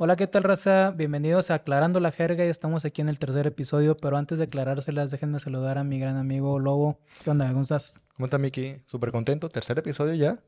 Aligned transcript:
Hola, 0.00 0.14
¿qué 0.14 0.28
tal, 0.28 0.44
raza? 0.44 0.92
Bienvenidos 0.92 1.50
a 1.50 1.54
Aclarando 1.54 1.98
la 1.98 2.12
Jerga. 2.12 2.44
Ya 2.44 2.52
estamos 2.52 2.84
aquí 2.84 3.00
en 3.00 3.08
el 3.08 3.18
tercer 3.18 3.48
episodio, 3.48 3.96
pero 3.96 4.16
antes 4.16 4.38
de 4.38 4.44
aclarárselas, 4.44 5.10
déjenme 5.10 5.40
saludar 5.40 5.76
a 5.76 5.82
mi 5.82 5.98
gran 5.98 6.16
amigo 6.16 6.60
Lobo. 6.60 7.00
¿Qué 7.24 7.30
onda? 7.30 7.48
¿Cómo 7.48 7.62
estás? 7.62 8.00
¿Cómo 8.14 8.26
estás, 8.26 8.38
Miki? 8.38 8.76
Súper 8.86 9.10
contento. 9.10 9.48
Tercer 9.48 9.76
episodio 9.76 10.14
ya. 10.14 10.38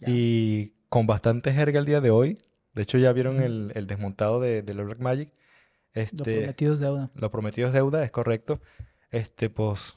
Y 0.00 0.72
con 0.88 1.06
bastante 1.06 1.52
jerga 1.52 1.78
el 1.78 1.84
día 1.84 2.00
de 2.00 2.08
hoy. 2.08 2.38
De 2.72 2.84
hecho, 2.84 2.96
ya 2.96 3.12
vieron 3.12 3.42
el, 3.42 3.70
el 3.74 3.86
desmontado 3.86 4.40
de, 4.40 4.62
de 4.62 4.72
Black 4.72 5.00
Magic. 5.00 5.30
Este, 5.92 6.16
Lo 6.16 6.24
prometido 6.24 6.72
es 6.72 6.80
deuda. 6.80 7.10
Lo 7.14 7.30
prometido 7.30 7.68
es 7.68 7.74
deuda, 7.74 8.02
es 8.02 8.10
correcto. 8.10 8.62
Este, 9.10 9.50
pues, 9.50 9.92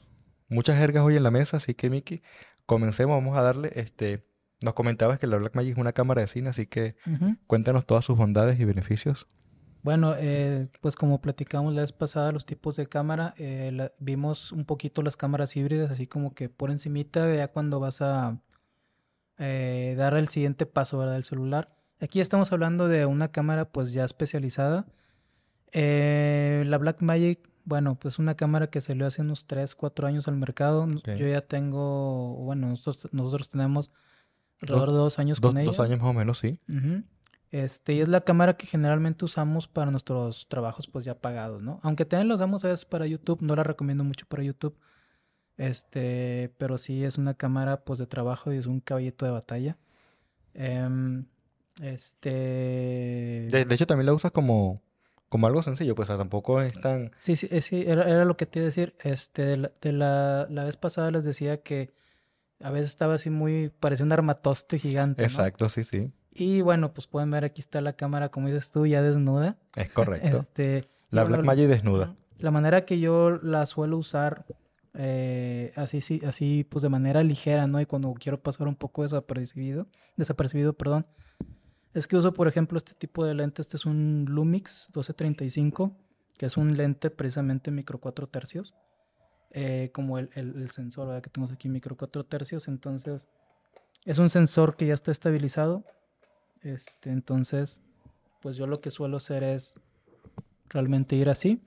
muchas 0.50 0.76
jergas 0.76 1.04
hoy 1.04 1.16
en 1.16 1.22
la 1.22 1.30
mesa, 1.30 1.56
así 1.56 1.72
que, 1.72 1.88
Miki, 1.88 2.20
comencemos. 2.66 3.16
Vamos 3.16 3.38
a 3.38 3.40
darle, 3.40 3.72
este... 3.76 4.28
Nos 4.62 4.74
comentabas 4.74 5.18
que 5.18 5.26
la 5.26 5.36
Black 5.38 5.54
Magic 5.56 5.72
es 5.72 5.78
una 5.78 5.92
cámara 5.92 6.20
de 6.20 6.26
cine, 6.26 6.50
así 6.50 6.66
que 6.66 6.94
cuéntanos 7.46 7.86
todas 7.86 8.04
sus 8.04 8.16
bondades 8.18 8.60
y 8.60 8.64
beneficios. 8.64 9.26
Bueno, 9.82 10.14
eh, 10.18 10.68
pues 10.82 10.94
como 10.96 11.22
platicamos 11.22 11.72
la 11.72 11.80
vez 11.80 11.92
pasada, 11.92 12.32
los 12.32 12.44
tipos 12.44 12.76
de 12.76 12.86
cámara, 12.86 13.34
eh, 13.38 13.70
la- 13.72 13.92
vimos 13.98 14.52
un 14.52 14.66
poquito 14.66 15.00
las 15.02 15.16
cámaras 15.16 15.56
híbridas, 15.56 15.90
así 15.90 16.06
como 16.06 16.34
que 16.34 16.50
por 16.50 16.70
encimita, 16.70 17.34
ya 17.34 17.48
cuando 17.48 17.80
vas 17.80 18.02
a 18.02 18.38
eh, 19.38 19.94
dar 19.96 20.14
el 20.14 20.28
siguiente 20.28 20.66
paso, 20.66 20.98
¿verdad? 20.98 21.14
Del 21.14 21.24
celular. 21.24 21.74
Aquí 21.98 22.20
estamos 22.20 22.52
hablando 22.52 22.88
de 22.88 23.06
una 23.06 23.28
cámara 23.28 23.66
pues 23.70 23.92
ya 23.94 24.04
especializada. 24.04 24.86
Eh, 25.72 26.64
la 26.66 26.78
Blackmagic, 26.78 27.48
bueno, 27.64 27.94
pues 27.98 28.18
una 28.18 28.34
cámara 28.34 28.68
que 28.68 28.80
salió 28.80 29.06
hace 29.06 29.22
unos 29.22 29.46
3, 29.46 29.74
4 29.74 30.06
años 30.06 30.28
al 30.28 30.36
mercado. 30.36 30.86
Yo 31.18 31.26
ya 31.28 31.40
tengo, 31.42 32.34
bueno, 32.36 32.68
nosotros, 32.68 33.12
nosotros 33.12 33.48
tenemos 33.48 33.90
alrededor 34.62 34.90
de 34.90 34.96
dos 34.96 35.18
años 35.18 35.40
Dos, 35.40 35.52
con 35.54 35.64
dos 35.64 35.76
ella. 35.78 35.84
años 35.84 36.00
más 36.00 36.10
o 36.10 36.12
menos, 36.14 36.38
sí. 36.38 36.58
Ujú. 36.68 37.02
Este, 37.50 37.94
y 37.94 38.00
es 38.00 38.08
la 38.08 38.20
cámara 38.20 38.56
que 38.56 38.66
generalmente 38.66 39.24
usamos 39.24 39.66
para 39.66 39.90
nuestros 39.90 40.46
trabajos 40.48 40.86
pues 40.86 41.04
ya 41.04 41.16
pagados, 41.16 41.62
¿no? 41.62 41.80
Aunque 41.82 42.04
también 42.04 42.28
la 42.28 42.34
usamos 42.34 42.64
a 42.64 42.68
veces 42.68 42.84
para 42.84 43.06
YouTube, 43.06 43.42
no 43.42 43.56
la 43.56 43.64
recomiendo 43.64 44.04
mucho 44.04 44.26
para 44.26 44.42
YouTube. 44.44 44.76
Este, 45.56 46.54
pero 46.58 46.78
sí 46.78 47.04
es 47.04 47.18
una 47.18 47.34
cámara 47.34 47.84
pues 47.84 47.98
de 47.98 48.06
trabajo 48.06 48.52
y 48.52 48.56
es 48.56 48.66
un 48.66 48.80
caballito 48.80 49.26
de 49.26 49.32
batalla. 49.32 49.76
Em, 50.54 51.26
este... 51.82 52.30
De, 53.50 53.64
de 53.66 53.74
hecho, 53.74 53.86
también 53.86 54.06
la 54.06 54.14
usas 54.14 54.30
como, 54.30 54.80
como 55.28 55.46
algo 55.46 55.62
sencillo, 55.62 55.94
pues 55.94 56.08
tampoco 56.08 56.62
es 56.62 56.80
tan... 56.80 57.10
Sí, 57.18 57.36
sí, 57.36 57.48
eh, 57.50 57.60
sí, 57.62 57.84
era, 57.86 58.08
era 58.08 58.24
lo 58.24 58.36
que 58.36 58.46
te 58.46 58.60
iba 58.60 58.64
a 58.64 58.70
decir. 58.70 58.94
Este, 59.02 59.42
de 59.42 59.56
la, 59.56 59.72
de 59.80 59.92
la, 59.92 60.46
la 60.50 60.64
vez 60.64 60.76
pasada 60.76 61.10
les 61.10 61.24
decía 61.24 61.62
que 61.62 61.92
a 62.60 62.70
veces 62.70 62.88
estaba 62.88 63.14
así 63.14 63.30
muy, 63.30 63.70
parecía 63.80 64.04
un 64.04 64.12
armatoste 64.12 64.78
gigante, 64.78 65.22
¿no? 65.22 65.26
Exacto, 65.26 65.68
sí, 65.68 65.84
sí. 65.84 66.12
Y 66.32 66.60
bueno, 66.60 66.92
pues 66.92 67.06
pueden 67.06 67.30
ver 67.30 67.44
aquí 67.44 67.60
está 67.60 67.80
la 67.80 67.94
cámara, 67.94 68.30
como 68.30 68.46
dices 68.48 68.70
tú, 68.70 68.86
ya 68.86 69.02
desnuda. 69.02 69.56
Es 69.76 69.90
correcto. 69.90 70.38
Este, 70.40 70.88
La 71.10 71.22
bueno, 71.22 71.38
Black 71.38 71.46
Magic 71.46 71.68
desnuda. 71.68 72.14
La 72.38 72.50
manera 72.50 72.84
que 72.84 73.00
yo 73.00 73.30
la 73.42 73.66
suelo 73.66 73.98
usar, 73.98 74.46
eh, 74.94 75.72
así, 75.76 76.00
sí, 76.00 76.20
así, 76.26 76.64
pues 76.68 76.82
de 76.82 76.88
manera 76.88 77.22
ligera, 77.22 77.66
¿no? 77.66 77.80
Y 77.80 77.86
cuando 77.86 78.12
quiero 78.14 78.40
pasar 78.40 78.68
un 78.68 78.76
poco 78.76 79.02
desapercibido, 79.02 79.86
desapercibido, 80.16 80.72
perdón, 80.72 81.06
es 81.92 82.06
que 82.06 82.16
uso, 82.16 82.32
por 82.32 82.46
ejemplo, 82.46 82.78
este 82.78 82.94
tipo 82.94 83.24
de 83.24 83.34
lente. 83.34 83.62
Este 83.62 83.76
es 83.76 83.84
un 83.84 84.26
Lumix 84.28 84.90
1235, 84.94 85.96
que 86.38 86.46
es 86.46 86.56
un 86.56 86.76
lente 86.76 87.10
precisamente 87.10 87.70
micro 87.70 87.98
4 87.98 88.28
tercios, 88.28 88.74
eh, 89.50 89.90
como 89.92 90.18
el, 90.18 90.30
el- 90.34 90.56
el 90.62 90.70
sensor, 90.70 91.08
¿verdad? 91.08 91.22
Que 91.22 91.30
tenemos 91.30 91.52
aquí 91.52 91.68
micro 91.68 91.96
4 91.96 92.24
tercios. 92.24 92.68
Entonces, 92.68 93.28
es 94.04 94.18
un 94.18 94.30
sensor 94.30 94.76
que 94.76 94.86
ya 94.86 94.94
está 94.94 95.10
estabilizado. 95.12 95.84
Este, 96.62 97.10
entonces, 97.10 97.80
pues 98.42 98.56
yo 98.56 98.66
lo 98.66 98.80
que 98.80 98.90
suelo 98.90 99.16
hacer 99.18 99.42
es 99.42 99.74
realmente 100.68 101.16
ir 101.16 101.28
así. 101.28 101.62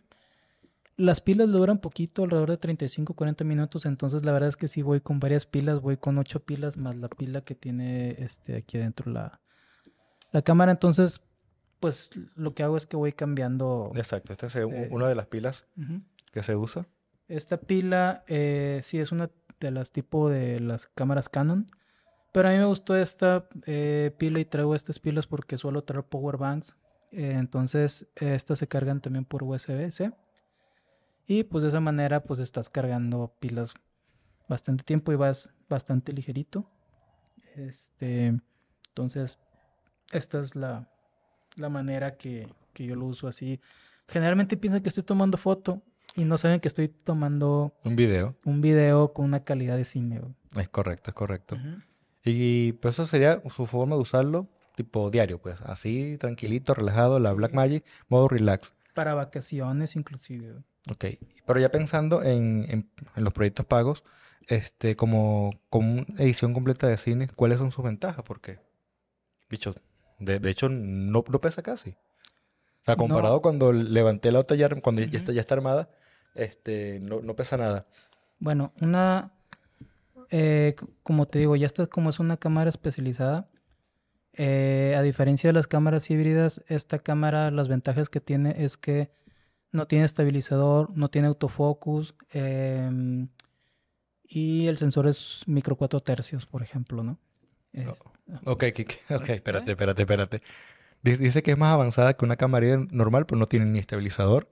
Las 0.95 1.21
pilas 1.21 1.51
duran 1.51 1.79
poquito, 1.79 2.23
alrededor 2.23 2.51
de 2.51 2.59
35-40 2.59 3.43
minutos, 3.45 3.85
entonces 3.87 4.23
la 4.23 4.31
verdad 4.31 4.49
es 4.49 4.57
que 4.57 4.67
sí 4.67 4.83
voy 4.83 5.01
con 5.01 5.19
varias 5.19 5.47
pilas, 5.47 5.81
voy 5.81 5.97
con 5.97 6.19
8 6.19 6.41
pilas 6.43 6.77
más 6.77 6.95
la 6.95 7.07
pila 7.09 7.41
que 7.41 7.55
tiene 7.55 8.11
este 8.23 8.55
aquí 8.57 8.77
adentro 8.77 9.11
la, 9.11 9.39
la 10.31 10.43
cámara, 10.43 10.71
entonces 10.71 11.19
pues 11.79 12.11
lo 12.35 12.53
que 12.53 12.61
hago 12.61 12.77
es 12.77 12.85
que 12.85 12.95
voy 12.95 13.11
cambiando. 13.11 13.91
Exacto. 13.95 14.31
Esta 14.33 14.45
es 14.47 14.55
u- 14.55 14.69
Eh, 14.71 14.87
una 14.91 15.07
de 15.07 15.15
las 15.15 15.25
pilas 15.25 15.65
que 16.31 16.43
se 16.43 16.55
usa. 16.55 16.85
Esta 17.27 17.57
pila 17.57 18.23
eh, 18.27 18.81
sí 18.83 18.99
es 18.99 19.11
una 19.11 19.29
de 19.59 19.71
las 19.71 19.91
tipo 19.91 20.29
de 20.29 20.59
las 20.59 20.87
cámaras 20.87 21.29
Canon, 21.29 21.67
pero 22.31 22.49
a 22.49 22.51
mí 22.51 22.57
me 22.57 22.65
gustó 22.65 22.95
esta 22.95 23.47
eh, 23.65 24.13
pila 24.17 24.39
y 24.39 24.45
traigo 24.45 24.75
estas 24.75 24.99
pilas 24.99 25.27
porque 25.27 25.57
suelo 25.57 25.83
traer 25.83 26.03
power 26.03 26.37
banks, 26.37 26.77
eh, 27.11 27.35
entonces 27.37 28.07
eh, 28.15 28.35
estas 28.35 28.59
se 28.59 28.67
cargan 28.67 29.01
también 29.01 29.23
por 29.23 29.43
USB-C 29.43 30.11
y 31.27 31.43
pues 31.43 31.63
de 31.63 31.69
esa 31.69 31.79
manera 31.79 32.23
pues 32.23 32.39
estás 32.39 32.69
cargando 32.69 33.33
pilas 33.39 33.73
bastante 34.49 34.83
tiempo 34.83 35.11
y 35.11 35.15
vas 35.15 35.51
bastante 35.69 36.11
ligerito. 36.11 36.69
Este, 37.55 38.39
entonces 38.89 39.39
esta 40.11 40.39
es 40.39 40.55
la, 40.55 40.89
la 41.55 41.69
manera 41.69 42.17
que, 42.17 42.51
que 42.73 42.85
yo 42.85 42.95
lo 42.95 43.05
uso 43.05 43.27
así. 43.27 43.61
Generalmente 44.07 44.57
piensan 44.57 44.81
que 44.81 44.89
estoy 44.89 45.03
tomando 45.03 45.37
foto 45.37 45.81
y 46.15 46.25
no 46.25 46.37
saben 46.37 46.59
que 46.59 46.67
estoy 46.67 46.87
tomando 46.89 47.73
Un 47.83 47.95
video. 47.95 48.35
un 48.45 48.61
video 48.61 49.13
con 49.13 49.25
una 49.25 49.43
calidad 49.43 49.77
de 49.77 49.85
cine. 49.85 50.19
güey. 50.19 50.33
Es 50.57 50.69
correcto, 50.69 51.09
es 51.11 51.15
correcto. 51.15 51.57
Y 52.23 52.73
pues 52.73 52.95
eso 52.95 53.05
sería 53.05 53.41
su 53.53 53.65
forma 53.65 53.95
de 53.95 54.01
usarlo, 54.01 54.47
tipo 54.75 55.09
diario, 55.09 55.39
pues. 55.39 55.59
Así, 55.65 56.17
tranquilito, 56.19 56.73
relajado, 56.73 57.19
la 57.19 57.33
Black. 57.33 57.53
Magic, 57.53 57.83
modo 58.07 58.27
relax. 58.27 58.73
Para 58.93 59.13
vacaciones 59.13 59.95
inclusive. 59.95 60.53
Ok. 60.91 61.05
Pero 61.45 61.59
ya 61.59 61.69
pensando 61.69 62.21
en, 62.23 62.65
en- 62.69 62.89
en 63.15 63.23
los 63.23 63.33
proyectos 63.33 63.65
pagos, 63.65 64.03
este, 64.47 64.95
como, 64.95 65.49
como 65.69 66.01
edición 66.17 66.53
completa 66.53 66.87
de 66.87 66.97
cine, 66.97 67.27
¿cuáles 67.35 67.57
son 67.57 67.71
sus 67.71 67.83
ventajas? 67.83 68.23
Porque, 68.25 68.59
bicho, 69.49 69.73
de, 70.19 70.39
de 70.39 70.49
hecho, 70.49 70.69
no, 70.69 71.23
no 71.27 71.39
pesa 71.41 71.61
casi. 71.63 71.91
O 71.91 72.85
sea, 72.85 72.95
No. 72.95 72.97
comparado 72.97 73.41
cuando 73.41 73.71
levanté 73.73 74.31
la 74.31 74.39
otra 74.39 74.55
ya, 74.57 74.69
cuando 74.81 75.01
ya 75.01 75.07
Ujú. 75.07 75.17
está, 75.17 75.31
ya 75.31 75.41
está 75.41 75.55
armada, 75.55 75.89
este, 76.35 76.99
no, 77.01 77.21
no 77.21 77.35
pesa 77.35 77.57
nada. 77.57 77.83
Bueno, 78.39 78.73
una, 78.81 79.31
eh, 80.29 80.75
como 81.03 81.27
te 81.27 81.39
digo, 81.39 81.55
ya 81.55 81.67
está 81.67 81.87
como 81.87 82.09
es 82.09 82.19
una 82.19 82.37
cámara 82.37 82.69
especializada. 82.69 83.49
eh, 84.33 84.95
a 84.97 85.01
diferencia 85.03 85.49
de 85.49 85.53
las 85.53 85.67
cámaras 85.67 86.09
híbridas, 86.09 86.63
esta 86.67 86.99
cámara, 86.99 87.51
las 87.51 87.67
ventajas 87.67 88.09
que 88.09 88.19
tiene 88.21 88.55
es 88.65 88.77
que 88.77 89.11
no 89.71 89.87
tiene 89.87 90.05
estabilizador, 90.05 90.89
no 90.97 91.09
tiene 91.09 91.27
autofocus 91.27 92.15
em, 92.31 93.29
y 94.23 94.67
el 94.67 94.77
sensor 94.77 95.07
es 95.07 95.43
micro 95.47 95.75
4 95.75 95.99
tercios, 95.99 96.45
por 96.45 96.63
ejemplo, 96.63 97.03
¿no? 97.03 97.19
Es- 97.73 97.85
Ok, 98.45 98.63
Kike, 98.73 98.97
ok, 99.15 99.29
espérate, 99.29 99.71
espérate, 99.71 100.01
espérate. 100.03 100.41
Di- 101.03 101.17
Dice 101.17 101.43
que 101.43 101.51
es 101.51 101.57
más 101.57 101.73
avanzada 101.73 102.15
que 102.15 102.25
una 102.25 102.37
cámara 102.37 102.77
normal, 102.91 103.25
pero 103.25 103.39
no 103.39 103.47
tiene 103.47 103.65
ni 103.65 103.79
estabilizador, 103.79 104.49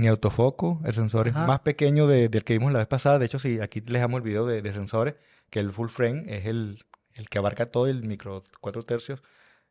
ni 0.00 0.08
autofoco. 0.08 0.80
El 0.84 0.92
sensor 0.94 1.28
Ajá. 1.28 1.42
es 1.42 1.46
más 1.48 1.60
pequeño 1.60 2.06
de- 2.06 2.28
del 2.28 2.44
que 2.44 2.52
vimos 2.54 2.72
la 2.72 2.78
vez 2.80 2.88
pasada. 2.88 3.18
De 3.18 3.26
hecho, 3.26 3.38
si 3.38 3.60
aquí 3.60 3.80
les 3.80 3.92
dejamos 3.94 4.18
el 4.18 4.22
video 4.24 4.46
de, 4.46 4.62
de 4.62 4.72
sensores, 4.72 5.14
que 5.50 5.60
el 5.60 5.70
full 5.72 5.88
frame 5.88 6.24
es 6.28 6.46
el, 6.46 6.84
el 7.14 7.28
que 7.28 7.38
abarca 7.38 7.66
todo 7.66 7.86
el 7.86 8.02
micro 8.06 8.42
4 8.60 8.82
tercios, 8.82 9.22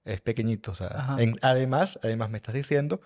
es 0.04 0.22
pequeñito. 0.22 0.72
O 0.72 0.76
sea, 0.76 1.16
en- 1.20 1.38
además, 1.42 2.00
además 2.04 2.30
me 2.30 2.38
estás 2.38 2.56
diciendo, 2.56 3.02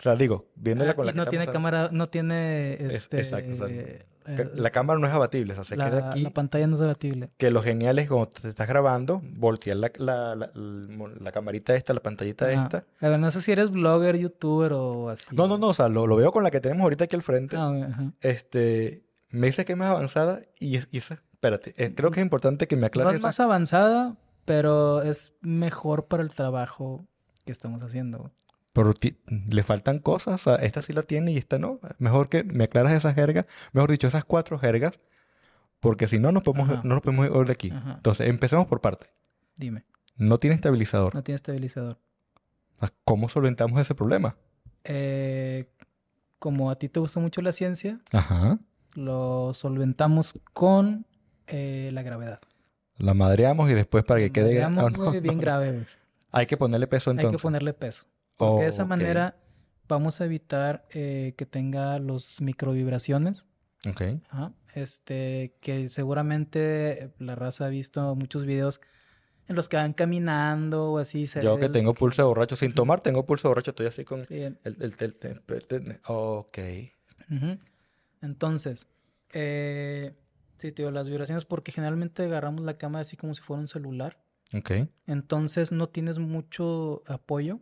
o 0.00 0.02
sea, 0.02 0.16
digo, 0.16 0.46
viéndola 0.56 0.92
Ah, 0.92 0.94
con 0.94 1.06
la 1.06 1.10
y 1.10 1.12
que 1.12 1.16
no 1.18 1.22
estamos 1.24 1.30
tiene 1.44 1.52
cámara, 1.52 1.88
no 1.92 2.08
tiene 2.08 2.72
Es- 2.74 2.92
este, 3.02 3.18
exacto, 3.18 3.52
o 3.52 3.54
sea, 3.56 3.66
eh, 3.68 4.06
que 4.36 4.50
la 4.54 4.70
cámara 4.70 4.98
no 5.00 5.06
es 5.06 5.12
abatible, 5.12 5.52
o 5.52 5.56
sea, 5.56 5.64
se 5.64 5.76
la- 5.76 5.90
queda 5.90 6.08
aquí. 6.10 6.22
la 6.22 6.30
pantalla 6.30 6.66
no 6.66 6.76
es 6.76 6.82
abatible. 6.82 7.30
Que 7.36 7.50
lo 7.50 7.62
genial 7.62 7.98
es 7.98 8.08
cuando 8.08 8.28
te 8.28 8.48
estás 8.48 8.68
grabando, 8.68 9.20
voltear 9.24 9.76
la, 9.76 9.90
la, 9.98 10.34
la, 10.36 10.50
la- 11.20 11.32
camarita 11.32 11.74
esta, 11.74 11.92
la 11.94 12.00
pantallita 12.00 12.46
Ajá. 12.48 12.62
esta. 12.62 12.84
A 13.00 13.08
ver, 13.08 13.18
no 13.20 13.30
sé 13.30 13.40
si 13.42 13.52
eres 13.52 13.70
blogger, 13.70 14.16
youtuber 14.18 14.72
o 14.72 15.08
así. 15.10 15.34
No, 15.34 15.46
no, 15.48 15.58
no, 15.58 15.68
o 15.68 15.74
sea, 15.74 15.88
lo, 15.88 16.06
lo 16.06 16.16
veo 16.16 16.32
con 16.32 16.42
la 16.44 16.50
que 16.50 16.60
tenemos 16.60 16.82
ahorita 16.84 17.04
aquí 17.04 17.16
al 17.16 17.22
frente. 17.22 17.56
Ah, 17.56 17.70
ajá. 17.90 18.12
Este, 18.20 19.02
me 19.30 19.46
dice 19.48 19.64
que 19.64 19.72
es 19.72 19.78
más 19.78 19.90
avanzada 19.90 20.40
y, 20.58 20.78
y 20.78 20.98
esa, 20.98 21.14
espérate, 21.32 21.74
eh, 21.76 21.92
creo 21.94 22.10
que 22.10 22.20
es 22.20 22.24
importante 22.24 22.66
que 22.68 22.76
me 22.76 22.82
No 22.82 22.86
aclares 22.88 23.12
es 23.14 23.18
esa. 23.18 23.26
más 23.28 23.40
avanzada, 23.40 24.16
pero 24.44 25.02
es 25.02 25.32
mejor 25.40 26.06
para 26.06 26.22
el 26.22 26.30
trabajo 26.30 27.04
que 27.44 27.52
estamos 27.52 27.82
haciendo. 27.82 28.30
Pero 28.82 28.94
le 29.48 29.62
faltan 29.62 29.98
cosas, 29.98 30.46
o 30.46 30.56
sea, 30.56 30.64
esta 30.64 30.80
sí 30.80 30.92
la 30.92 31.02
tiene 31.02 31.32
y 31.32 31.36
esta 31.36 31.58
no. 31.58 31.80
Mejor 31.98 32.28
que 32.30 32.44
me 32.44 32.64
aclaras 32.64 32.92
esas 32.92 33.14
jergas, 33.14 33.44
mejor 33.72 33.90
dicho, 33.90 34.06
esas 34.06 34.24
cuatro 34.24 34.58
jergas, 34.58 34.92
porque 35.80 36.06
si 36.06 36.18
no, 36.18 36.32
nos 36.32 36.42
podemos, 36.42 36.70
Ajá. 36.70 36.80
no 36.84 36.94
nos 36.94 37.02
podemos 37.02 37.26
ir 37.26 37.46
de 37.46 37.52
aquí. 37.52 37.70
Ajá. 37.70 37.94
Entonces, 37.96 38.28
empecemos 38.28 38.66
por 38.66 38.80
parte. 38.80 39.08
Dime, 39.56 39.84
No 40.16 40.38
tiene 40.38 40.54
estabilizador. 40.56 41.14
no 41.14 41.22
tiene 41.22 41.36
estabilizador. 41.36 41.98
¿Cómo 43.04 43.28
solventamos 43.28 43.78
ese 43.78 43.94
problema? 43.94 44.36
Eh, 44.84 45.68
como 46.38 46.70
a 46.70 46.76
ti 46.76 46.88
te 46.88 47.00
gusta 47.00 47.20
mucho 47.20 47.42
la 47.42 47.52
ciencia, 47.52 48.00
Ajá. 48.12 48.58
lo 48.94 49.52
solventamos 49.52 50.32
con 50.54 51.04
eh, 51.48 51.90
la 51.92 52.02
gravedad. 52.02 52.40
La 52.96 53.12
madreamos 53.12 53.70
y 53.70 53.74
después 53.74 54.04
para 54.04 54.20
que 54.20 54.30
quede... 54.32 54.60
Madreamos, 54.60 54.84
ah, 54.94 54.96
no, 54.96 55.10
bien 55.20 55.34
no. 55.36 55.40
grave. 55.40 55.86
Hay 56.32 56.46
que 56.46 56.56
ponerle 56.56 56.86
peso 56.86 57.10
Hay 57.10 57.16
entonces. 57.16 57.38
que 57.38 57.42
ponerle 57.42 57.74
peso. 57.74 58.06
Porque 58.40 58.62
de 58.64 58.68
esa 58.70 58.82
Ok. 58.84 58.88
manera 58.88 59.36
vamos 59.88 60.20
a 60.20 60.24
evitar 60.24 60.86
eh, 60.90 61.34
que 61.36 61.46
tenga 61.46 61.98
los 61.98 62.40
microvibraciones. 62.40 63.46
Ok. 63.88 64.02
Ajá. 64.28 64.52
Este, 64.74 65.56
que 65.60 65.88
seguramente 65.88 67.12
la 67.18 67.34
raza 67.34 67.66
ha 67.66 67.68
visto 67.68 68.14
muchos 68.14 68.44
videos 68.44 68.80
en 69.48 69.56
los 69.56 69.68
que 69.68 69.76
van 69.76 69.92
caminando 69.92 70.92
o 70.92 70.98
así. 70.98 71.26
se 71.26 71.42
Yo 71.42 71.58
que 71.58 71.68
tengo 71.68 71.92
pulso 71.94 72.22
de 72.22 72.28
borracho, 72.28 72.54
sin 72.56 72.72
tomar, 72.72 73.00
tengo 73.00 73.26
pulso 73.26 73.48
de 73.48 73.50
borracho, 73.50 73.70
estoy 73.72 73.86
así 73.86 74.04
con 74.04 74.24
Sí, 74.24 74.36
el... 74.42 74.58
el, 74.64 74.76
el- 75.00 75.16
el- 75.70 76.00
ok. 76.06 76.58
Entonces, 78.22 78.86
eh, 79.32 80.14
sí, 80.58 80.72
te 80.72 80.82
digo, 80.82 80.90
las 80.90 81.08
vibraciones, 81.08 81.44
porque 81.44 81.72
generalmente 81.72 82.24
agarramos 82.24 82.62
la 82.62 82.76
cámara 82.78 83.02
así 83.02 83.16
como 83.16 83.34
si 83.34 83.42
fuera 83.42 83.60
un 83.60 83.68
celular. 83.68 84.22
Ok. 84.54 84.70
Entonces 85.06 85.72
no 85.72 85.88
tienes 85.88 86.18
mucho 86.18 87.02
apoyo 87.06 87.60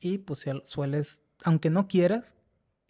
y 0.00 0.18
pues 0.18 0.46
sueles, 0.64 1.22
aunque 1.44 1.70
no 1.70 1.86
quieras, 1.88 2.34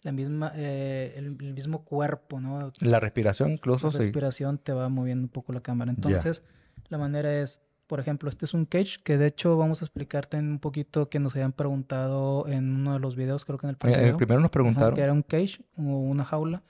la 0.03 0.11
misma, 0.11 0.51
eh, 0.55 1.13
el, 1.15 1.37
el 1.39 1.53
mismo 1.53 1.83
cuerpo, 1.85 2.39
¿no? 2.39 2.71
La 2.79 2.99
respiración 2.99 3.51
incluso 3.51 3.87
La 3.87 3.91
sí. 3.91 3.97
respiración 3.99 4.57
te 4.57 4.73
va 4.73 4.89
moviendo 4.89 5.23
un 5.25 5.29
poco 5.29 5.53
la 5.53 5.61
cámara. 5.61 5.91
Entonces, 5.91 6.43
la 6.89 6.97
manera 6.97 7.33
es, 7.39 7.61
por 7.87 7.99
ejemplo, 7.99 8.29
este 8.29 8.45
es 8.45 8.53
un 8.53 8.65
cage, 8.65 8.97
que 9.03 9.17
de 9.17 9.27
hecho 9.27 9.57
vamos 9.57 9.81
a 9.81 9.85
explicarte 9.85 10.37
en 10.37 10.49
un 10.49 10.59
poquito 10.59 11.09
que 11.09 11.19
nos 11.19 11.33
habían 11.35 11.51
preguntado 11.53 12.47
en 12.47 12.73
uno 12.75 12.93
de 12.93 12.99
los 12.99 13.15
videos, 13.15 13.45
creo 13.45 13.57
que 13.59 13.67
en 13.67 13.71
el 13.71 13.75
En 13.93 14.05
el 14.05 14.15
primero. 14.15 14.39
nos 14.39 14.45
Ajá, 14.45 14.51
preguntaron. 14.51 14.95
que 14.95 15.01
era 15.01 15.13
un 15.13 15.21
cage 15.23 15.59
o 15.77 15.81
una 15.83 16.25
jaula. 16.25 16.63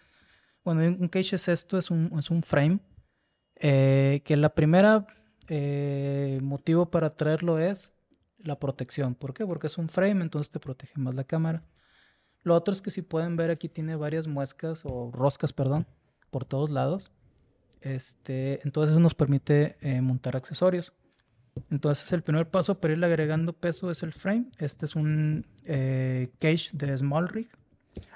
Bueno, 0.66 0.82
un 0.82 1.08
cage 1.08 1.36
es 1.38 1.48
esto, 1.48 1.78
es 1.78 1.90
un, 1.92 2.12
es 2.20 2.30
un 2.32 2.44
frame. 2.44 2.80
eh, 3.56 4.22
que 4.26 4.36
la 4.38 4.50
primera 4.56 5.06
eh, 5.48 6.40
motivo 6.42 6.90
para 6.90 7.12
traerlo 7.12 7.60
es 7.60 7.94
la 8.44 8.60
protección. 8.60 9.16
¿Por 9.16 9.34
qué? 9.34 9.46
Porque 9.46 9.68
es 9.68 9.78
un 9.78 9.90
frame, 9.90 10.22
entonces 10.24 10.50
te 10.50 10.60
protege 10.60 11.00
más 11.00 11.16
la 11.16 11.24
cámara. 11.24 11.64
Lo 12.44 12.56
otro 12.56 12.74
es 12.74 12.82
que 12.82 12.92
si 12.92 13.02
pueden 13.02 13.36
ver 13.36 13.52
aquí 13.52 13.70
tiene 13.70 13.96
varias 13.96 14.28
muescas 14.28 14.82
o 14.84 15.12
roscas, 15.14 15.54
perdón, 15.54 15.86
por 16.32 16.46
todos 16.46 16.70
lados. 16.72 17.12
Este, 17.82 18.60
entonces 18.64 18.92
eso 18.92 19.00
nos 19.00 19.14
permite 19.16 19.78
eh, 19.82 20.02
montar 20.02 20.36
accesorios. 20.36 20.94
Entonces 21.70 22.12
el 22.14 22.22
primer 22.24 22.50
paso 22.50 22.80
para 22.80 22.94
irle 22.94 23.06
agregando 23.06 23.54
peso 23.54 23.92
es 23.92 24.04
el 24.04 24.14
frame. 24.14 24.46
Este 24.58 24.86
es 24.86 24.96
un 24.96 25.44
eh, 25.66 26.30
cage 26.40 26.70
de 26.74 26.98
Small 26.98 27.28
Rig. 27.28 27.50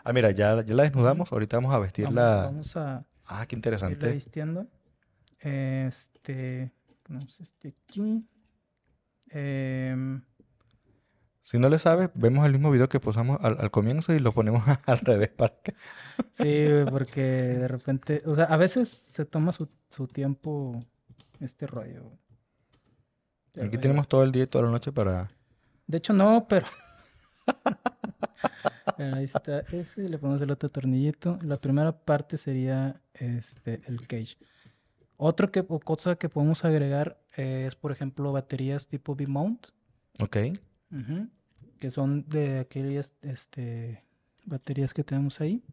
Ah, 0.03 0.13
mira, 0.13 0.31
ya, 0.31 0.63
ya 0.63 0.73
la 0.73 0.83
desnudamos. 0.83 1.31
Ahorita 1.31 1.57
vamos 1.57 1.71
a 1.71 1.77
Vamos, 1.77 1.87
vestirla. 1.87 2.35
vamos 2.45 2.77
a 2.77 3.05
Ah, 3.25 3.45
qué 3.47 3.55
irla 3.55 3.57
interesante. 3.57 4.11
vistiendo. 4.13 4.67
Este, 5.39 6.71
ponemos 7.03 7.39
este 7.41 7.69
aquí. 7.69 8.25
Em, 9.29 10.21
Si 11.43 11.59
no 11.59 11.69
le 11.69 11.77
sabes, 11.79 12.09
vemos 12.15 12.45
el 12.45 12.53
mismo 12.53 12.71
video 12.71 12.89
que 12.89 12.99
posamos 12.99 13.37
al, 13.41 13.57
al 13.59 13.69
comienzo 13.71 14.13
y 14.13 14.19
lo 14.19 14.31
ponemos 14.31 14.63
al 14.85 14.97
revés 14.99 15.29
para 15.29 15.53
que... 15.61 15.73
sí, 16.33 16.65
porque 16.89 17.21
de 17.21 17.67
repente, 17.67 18.23
o 18.25 18.33
sea, 18.33 18.45
a 18.45 18.57
veces 18.57 18.89
se 18.89 19.25
toma 19.25 19.51
su, 19.51 19.69
su 19.89 20.07
tiempo 20.07 20.83
este 21.39 21.67
rollo. 21.67 22.11
Pero 23.51 23.67
Aquí 23.67 23.77
tenemos 23.77 24.07
todo 24.07 24.23
el 24.23 24.31
día 24.31 24.43
y 24.43 24.47
toda 24.47 24.65
la 24.65 24.71
noche 24.71 24.91
para... 24.91 25.29
De 25.87 25.97
hecho, 25.97 26.13
no, 26.13 26.47
pero. 26.47 26.65
Bueno, 28.97 29.17
Ahí 29.17 29.25
está 29.25 29.59
ese, 29.71 30.07
le 30.07 30.17
ponemos 30.17 30.41
el 30.41 30.51
otro 30.51 30.69
tornillito. 30.69 31.37
La 31.41 31.57
primera 31.57 31.91
parte 31.91 32.37
sería 32.37 33.01
este 33.13 33.81
el 33.87 34.07
cage. 34.07 34.37
Otro 35.17 35.51
que, 35.51 35.65
cosa 35.65 36.15
que 36.15 36.29
podemos 36.29 36.65
agregar 36.65 37.17
eh, 37.37 37.65
es, 37.67 37.75
por 37.75 37.91
ejemplo, 37.91 38.31
baterías 38.31 38.87
tipo 38.87 39.13
V-mount, 39.13 39.67
Ok. 40.19 40.37
que 41.79 41.91
son 41.91 42.27
de 42.27 42.59
aquellas 42.59 43.13
este, 43.21 44.03
baterías 44.45 44.93
que 44.93 45.03
tenemos 45.03 45.39
ahí. 45.41 45.63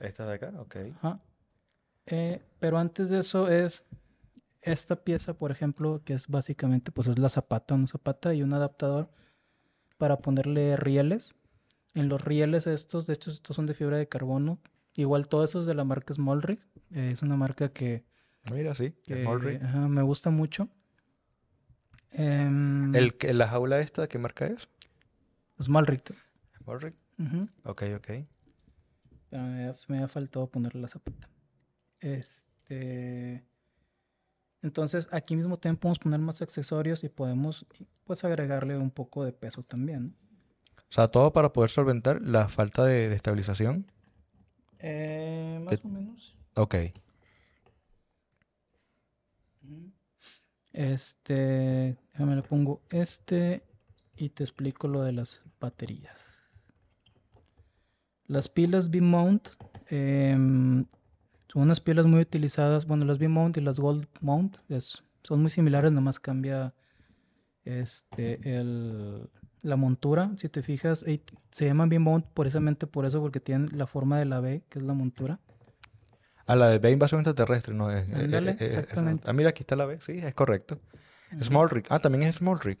Esta 0.00 0.26
de 0.26 0.34
acá, 0.34 0.52
ok. 0.58 0.76
Ajá. 0.96 1.20
Eh, 2.06 2.40
pero 2.58 2.78
antes 2.78 3.10
de 3.10 3.18
eso 3.18 3.48
es 3.48 3.84
esta 4.62 4.96
pieza, 4.96 5.34
por 5.34 5.50
ejemplo, 5.50 6.00
que 6.04 6.14
es 6.14 6.26
básicamente, 6.28 6.90
pues 6.92 7.08
es 7.08 7.18
la 7.18 7.28
zapata, 7.28 7.74
una 7.74 7.86
zapata 7.86 8.34
y 8.34 8.42
un 8.42 8.52
adaptador 8.54 9.10
para 9.98 10.18
ponerle 10.18 10.76
rieles. 10.76 11.34
En 11.94 12.08
los 12.08 12.22
rieles 12.22 12.66
estos, 12.66 13.06
de 13.06 13.14
hecho, 13.14 13.30
estos 13.30 13.56
son 13.56 13.66
de 13.66 13.74
fibra 13.74 13.96
de 13.98 14.08
carbono. 14.08 14.58
Igual 14.96 15.28
todo 15.28 15.44
eso 15.44 15.60
es 15.60 15.66
de 15.66 15.74
la 15.74 15.84
marca 15.84 16.14
Smallrig. 16.14 16.60
eh, 16.92 17.10
es 17.12 17.22
una 17.22 17.36
marca 17.36 17.70
que, 17.72 18.04
Mira, 18.50 18.74
sí. 18.74 18.92
que, 19.04 19.60
ajá, 19.62 19.88
me 19.88 20.02
gusta 20.02 20.30
mucho. 20.30 20.68
Em, 22.12 22.94
El, 22.94 23.16
que- 23.16 23.34
la 23.34 23.48
jaula 23.48 23.80
esta, 23.80 24.08
¿qué 24.08 24.18
marca 24.18 24.46
es? 24.46 24.68
Smallrig. 25.60 26.02
Small 26.62 26.80
rig. 26.80 26.94
ujú. 27.18 27.48
Ok, 27.64 27.82
ok. 27.96 28.10
Pero 29.30 29.42
me, 29.42 29.66
ha- 29.68 29.76
me 29.88 30.02
ha 30.02 30.08
faltado 30.08 30.46
ponerle 30.50 30.80
la 30.82 30.88
zapata. 30.88 31.28
Este. 32.00 33.44
Entonces, 34.62 35.08
aquí 35.12 35.36
mismo 35.36 35.56
también 35.58 35.76
podemos 35.76 35.98
poner 35.98 36.20
más 36.20 36.42
accesorios 36.42 37.04
y 37.04 37.08
podemos, 37.08 37.64
pues, 38.04 38.24
agregarle 38.24 38.76
un 38.76 38.90
poco 38.90 39.24
de 39.24 39.32
peso 39.32 39.62
también. 39.62 40.16
O 40.76 40.92
sea, 40.92 41.08
todo 41.08 41.32
para 41.32 41.52
poder 41.52 41.70
solventar 41.70 42.20
la 42.22 42.48
falta 42.48 42.84
de, 42.84 43.08
de 43.08 43.14
estabilización. 43.14 43.90
Eh, 44.78 45.60
más 45.64 45.84
o 45.84 45.88
menos. 45.88 46.34
Ok. 46.54 46.74
Este, 50.72 51.96
déjame 52.12 52.36
le 52.36 52.42
pongo 52.42 52.82
este 52.90 53.64
y 54.16 54.28
te 54.28 54.44
explico 54.44 54.88
lo 54.88 55.02
de 55.02 55.12
las 55.12 55.40
baterías. 55.60 56.18
Las 58.26 58.48
pilas 58.48 58.88
V-mount 58.88 59.48
em, 59.88 60.84
son 61.48 61.62
unas 61.62 61.80
pilas 61.80 62.06
muy 62.06 62.20
utilizadas. 62.20 62.86
Bueno, 62.86 63.06
las 63.06 63.18
V-mount 63.18 63.56
y 63.56 63.60
las 63.60 63.80
Gold 63.80 64.06
mount 64.20 64.58
son 65.22 65.40
muy 65.40 65.50
similares, 65.50 65.92
nomás 65.92 66.20
cambia 66.20 66.74
este, 67.64 68.38
la 69.62 69.76
montura. 69.76 70.32
Si 70.36 70.48
te 70.48 70.62
fijas, 70.62 71.04
se 71.50 71.64
llaman 71.64 71.88
V-mount 71.88 72.26
precisamente 72.34 72.86
por 72.86 73.06
eso, 73.06 73.20
porque 73.20 73.40
tienen 73.40 73.70
la 73.72 73.86
forma 73.86 74.18
de 74.18 74.26
la 74.26 74.40
V, 74.40 74.62
que 74.68 74.78
es 74.78 74.84
la 74.84 74.94
montura. 74.94 75.40
A 76.48 76.56
la 76.56 76.68
de 76.70 76.78
B 76.78 76.90
invasión 76.90 77.20
extraterrestre, 77.20 77.74
¿no? 77.74 77.90
Es- 77.90 78.12
Ándale, 78.12 78.52
es- 78.52 78.60
es- 78.60 78.70
esa- 78.70 78.80
exactamente. 78.80 79.28
Ah, 79.28 79.32
mira, 79.32 79.50
aquí 79.50 79.62
está 79.62 79.76
la 79.76 79.86
B. 79.86 79.98
Sí, 80.04 80.12
es 80.18 80.34
correcto. 80.34 80.80
Small 81.40 81.70
rig. 81.70 81.84
Ah, 81.90 81.98
también 82.00 82.24
es 82.24 82.36
small 82.36 82.58
rig. 82.58 82.78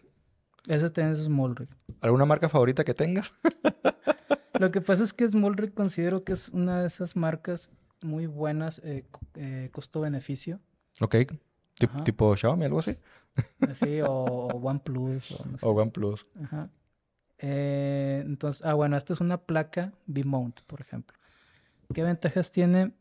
Ese 0.66 0.90
también 0.90 1.12
es 1.14 1.24
Small 1.24 1.56
Rig. 1.56 1.68
¿Alguna 2.02 2.26
marca 2.26 2.48
favorita 2.50 2.84
que 2.84 2.92
tengas? 2.92 3.32
Lo 4.60 4.70
que 4.70 4.80
pasa 4.82 5.02
es 5.02 5.12
que 5.14 5.26
Small 5.26 5.56
Rig 5.56 5.72
considero 5.72 6.24
que 6.24 6.32
es 6.34 6.48
una 6.50 6.80
de 6.82 6.86
esas 6.88 7.16
marcas 7.16 7.70
muy 8.02 8.26
buenas, 8.26 8.80
eh, 8.84 9.06
co- 9.10 9.20
eh, 9.36 9.70
costo-beneficio. 9.72 10.60
Ok. 11.00 11.14
Tip- 11.78 12.04
tipo 12.04 12.36
Xiaomi, 12.36 12.64
algo 12.66 12.80
así. 12.80 12.96
Así, 13.68 14.00
o, 14.02 14.10
o 14.10 14.56
OnePlus, 14.58 15.30
o 15.32 15.44
no 15.46 15.56
sé. 15.58 15.66
O 15.66 15.70
OnePlus. 15.70 16.26
Ajá. 16.42 16.68
Eh, 17.38 18.22
entonces, 18.26 18.66
ah, 18.66 18.74
bueno, 18.74 18.96
esta 18.96 19.12
es 19.12 19.20
una 19.20 19.38
placa 19.38 19.92
V-mount, 20.06 20.62
por 20.66 20.80
ejemplo. 20.80 21.16
¿Qué 21.94 22.02
ventajas 22.02 22.50
tiene? 22.50 22.92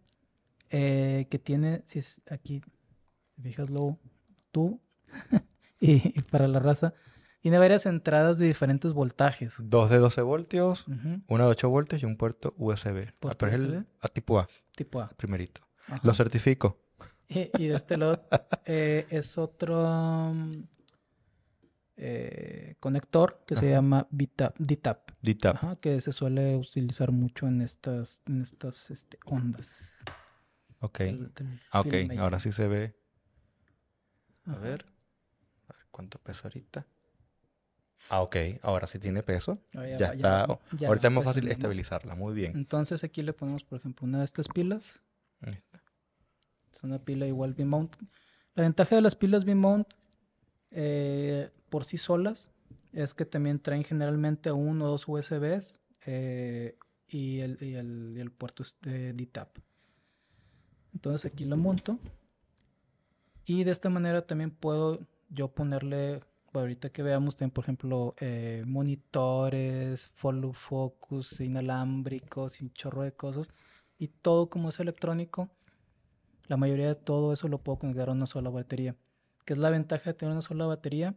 Eh, 0.69 1.27
que 1.29 1.39
tiene, 1.39 1.81
si 1.85 1.99
es 1.99 2.21
aquí, 2.29 2.61
luego, 3.69 3.99
tú 4.51 4.81
y, 5.79 6.17
y 6.17 6.21
para 6.23 6.47
la 6.47 6.59
raza, 6.59 6.93
tiene 7.41 7.59
varias 7.59 7.85
entradas 7.85 8.37
de 8.39 8.47
diferentes 8.47 8.93
voltajes. 8.93 9.55
Dos 9.59 9.89
de 9.89 9.97
12 9.97 10.21
voltios, 10.21 10.87
Ujú, 10.87 11.21
una 11.27 11.45
de 11.45 11.49
8 11.51 11.69
voltios 11.69 12.03
y 12.03 12.05
un 12.05 12.17
puerto 12.17 12.53
USB. 12.57 13.07
Ah, 13.07 13.13
¿Puerto 13.19 13.47
es 13.47 13.53
el 13.53 13.85
a 14.01 14.07
tipo 14.09 14.39
A, 14.39 14.47
Tipo 14.75 14.99
A. 15.01 15.09
primerito. 15.09 15.61
Ajá. 15.87 16.01
Lo 16.03 16.13
certifico. 16.13 16.79
Y, 17.29 17.49
y 17.57 17.67
de 17.67 17.75
este 17.75 17.95
lado 17.97 18.27
eh, 18.65 19.05
es 19.09 19.37
otro 19.37 20.29
um, 20.29 20.51
eh, 21.95 22.75
conector 22.79 23.43
que 23.47 23.55
se 23.55 23.69
llama 23.69 24.07
DTAP, 24.11 24.57
DTAP. 24.59 25.79
que 25.79 25.99
se 26.01 26.11
suele 26.11 26.55
utilizar 26.55 27.11
mucho 27.11 27.47
en 27.47 27.61
estas, 27.61 28.21
en 28.25 28.41
estas 28.41 28.91
este, 28.91 29.17
ondas. 29.25 30.03
Ok. 30.79 31.01
Ah, 31.71 31.81
ok. 31.81 31.93
Ahora 32.19 32.39
sí 32.39 32.51
se 32.51 32.67
ve. 32.67 32.95
A 34.45 34.51
Ajá. 34.51 34.59
ver. 34.59 34.85
A 35.67 35.73
ver 35.73 35.85
cuánto 35.91 36.19
pesa 36.19 36.43
ahorita. 36.47 36.85
Ah, 38.09 38.21
ok. 38.21 38.35
Ahora 38.61 38.87
sí 38.87 38.99
tiene 38.99 39.23
peso. 39.23 39.59
Ahora 39.75 39.95
Ya 39.97 40.05
está. 40.07 40.47
ya 40.77 40.87
Ahorita 40.87 41.07
es 41.07 41.13
más 41.13 41.23
fácil 41.23 41.47
estabilizarla. 41.47 42.15
Muy 42.15 42.33
bien. 42.33 42.53
Entonces 42.55 43.03
aquí 43.03 43.21
le 43.23 43.33
ponemos, 43.33 43.63
por 43.63 43.79
ejemplo, 43.79 44.05
una 44.07 44.19
de 44.19 44.25
estas 44.25 44.47
pilas. 44.47 44.99
Ahí 45.41 45.53
está. 45.53 45.81
Es 46.71 46.83
una 46.83 46.99
pila 46.99 47.25
igual 47.25 47.53
V-mount. 47.57 47.95
La 48.53 48.63
ventaja 48.63 48.95
de 48.95 49.01
las 49.01 49.15
pilas 49.15 49.45
V-mount 49.45 49.87
eh, 50.71 51.49
por 51.69 51.85
sí 51.85 51.97
solas 51.97 52.51
es 52.93 53.13
que 53.13 53.25
también 53.25 53.59
traen 53.59 53.83
generalmente 53.83 54.51
uno 54.51 54.85
o 54.85 54.89
dos 54.89 55.07
USBs 55.07 55.79
eh, 56.05 56.77
y, 57.07 57.39
el, 57.39 57.57
y, 57.61 57.73
el, 57.75 58.13
y 58.15 58.19
el 58.19 58.31
puerto 58.31 58.63
de 58.81 59.13
DTAP. 59.13 59.57
Entonces 60.97 61.31
aquí 61.31 61.45
lo 61.45 61.57
monto. 61.57 61.99
Y 63.45 63.63
de 63.63 63.69
esta 63.69 63.91
manera 63.91 64.25
también 64.25 64.49
puedo 64.49 64.99
yo 65.29 65.47
ponerle 65.49 66.21
para 66.51 66.63
ahorita 66.63 66.89
que 66.89 67.03
veamos, 67.03 67.35
tienen, 67.35 67.51
por 67.51 67.65
ejemplo, 67.65 68.15
eh, 68.19 68.63
monitores, 68.65 70.09
follow 70.15 70.53
focus, 70.53 71.39
inalámbricos 71.39 72.59
un 72.61 72.73
chorro 72.73 73.03
de 73.03 73.11
cosas. 73.11 73.47
Y 73.99 74.07
todo 74.07 74.49
como 74.49 74.69
es 74.69 74.79
electrónico, 74.79 75.51
la 76.47 76.57
mayoría 76.57 76.87
de 76.87 76.95
todo 76.95 77.31
eso 77.31 77.47
lo 77.47 77.59
puedo 77.59 77.77
conectar 77.77 78.09
a 78.09 78.13
una 78.13 78.25
sola 78.25 78.49
batería. 78.49 78.95
¿Qué 79.45 79.53
es 79.53 79.59
la 79.59 79.69
ventaja 79.69 80.09
de 80.09 80.13
tener 80.15 80.31
una 80.31 80.41
sola 80.41 80.65
batería? 80.65 81.15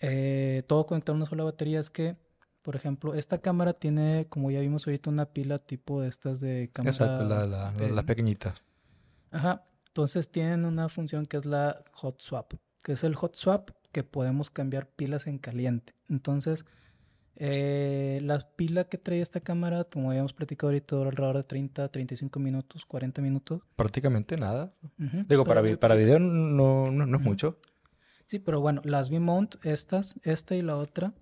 Eh, 0.00 0.62
todo 0.66 0.86
conectado 0.86 1.12
a 1.12 1.16
una 1.16 1.26
sola 1.26 1.44
batería 1.44 1.78
es 1.78 1.90
que, 1.90 2.16
por 2.62 2.76
ejemplo, 2.76 3.14
esta 3.14 3.38
cámara 3.38 3.72
tiene, 3.72 4.26
como 4.28 4.50
ya 4.50 4.60
vimos 4.60 4.86
ahorita, 4.86 5.10
una 5.10 5.26
pila 5.26 5.58
tipo 5.58 6.00
de 6.00 6.08
estas 6.08 6.40
de 6.40 6.70
cámara. 6.72 6.90
Exacto, 6.90 7.24
la, 7.24 7.46
la, 7.46 7.72
de- 7.72 7.90
las 7.90 8.04
pequeñitas. 8.04 8.62
Ajá. 9.30 9.64
Entonces 9.88 10.30
tienen 10.30 10.64
una 10.64 10.88
función 10.88 11.26
que 11.26 11.36
es 11.36 11.46
la 11.46 11.82
hot 11.92 12.20
swap, 12.20 12.54
que 12.84 12.92
es 12.92 13.02
el 13.04 13.14
hot 13.16 13.34
swap 13.34 13.70
que 13.92 14.04
podemos 14.04 14.50
cambiar 14.50 14.86
pilas 14.88 15.26
en 15.26 15.38
caliente. 15.38 15.94
Entonces, 16.08 16.64
eh, 17.36 18.20
la 18.22 18.38
pila 18.56 18.84
que 18.84 18.98
trae 18.98 19.20
esta 19.20 19.40
cámara, 19.40 19.84
como 19.84 20.10
habíamos 20.10 20.32
platicado 20.32 20.68
ahorita, 20.68 20.96
dura 20.96 21.10
alrededor 21.10 21.36
de 21.38 21.44
30, 21.44 21.88
35 21.88 22.38
minutos, 22.38 22.84
40 22.84 23.22
minutos. 23.22 23.62
Prácticamente 23.76 24.36
nada. 24.36 24.72
Digo, 25.28 25.44
para, 25.44 25.60
vi- 25.62 25.76
para 25.76 25.94
video 25.94 26.18
no, 26.18 26.90
no, 26.90 27.06
no 27.06 27.16
es 27.16 27.22
mucho. 27.22 27.58
Sí, 28.26 28.38
pero 28.38 28.60
bueno, 28.60 28.80
las 28.84 29.10
V-mount, 29.10 29.56
estas, 29.64 30.14
esta 30.22 30.54
y 30.54 30.62
la 30.62 30.76
otra, 30.76 31.14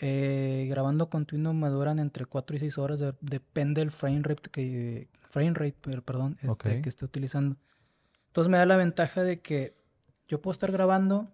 eh, 0.00 0.66
grabando 0.70 1.10
continuo 1.10 1.52
me 1.52 1.68
duran 1.68 1.98
entre 1.98 2.24
4 2.26 2.56
y 2.56 2.58
6 2.58 2.78
horas, 2.78 2.98
de- 2.98 3.14
depende 3.20 3.80
del 3.80 3.90
frame 3.90 4.22
rate 4.22 4.50
que, 4.50 5.08
frame 5.28 5.52
rate, 5.54 5.76
per- 5.80 6.02
perdón, 6.02 6.36
este, 6.40 6.48
Ok. 6.50 6.62
que 6.82 6.88
esté 6.88 7.04
utilizando. 7.04 7.56
Entonces 8.28 8.50
me 8.50 8.58
da 8.58 8.66
la 8.66 8.76
ventaja 8.76 9.22
de 9.22 9.40
que 9.40 9.74
yo 10.28 10.40
puedo 10.40 10.52
estar 10.52 10.72
grabando, 10.72 11.28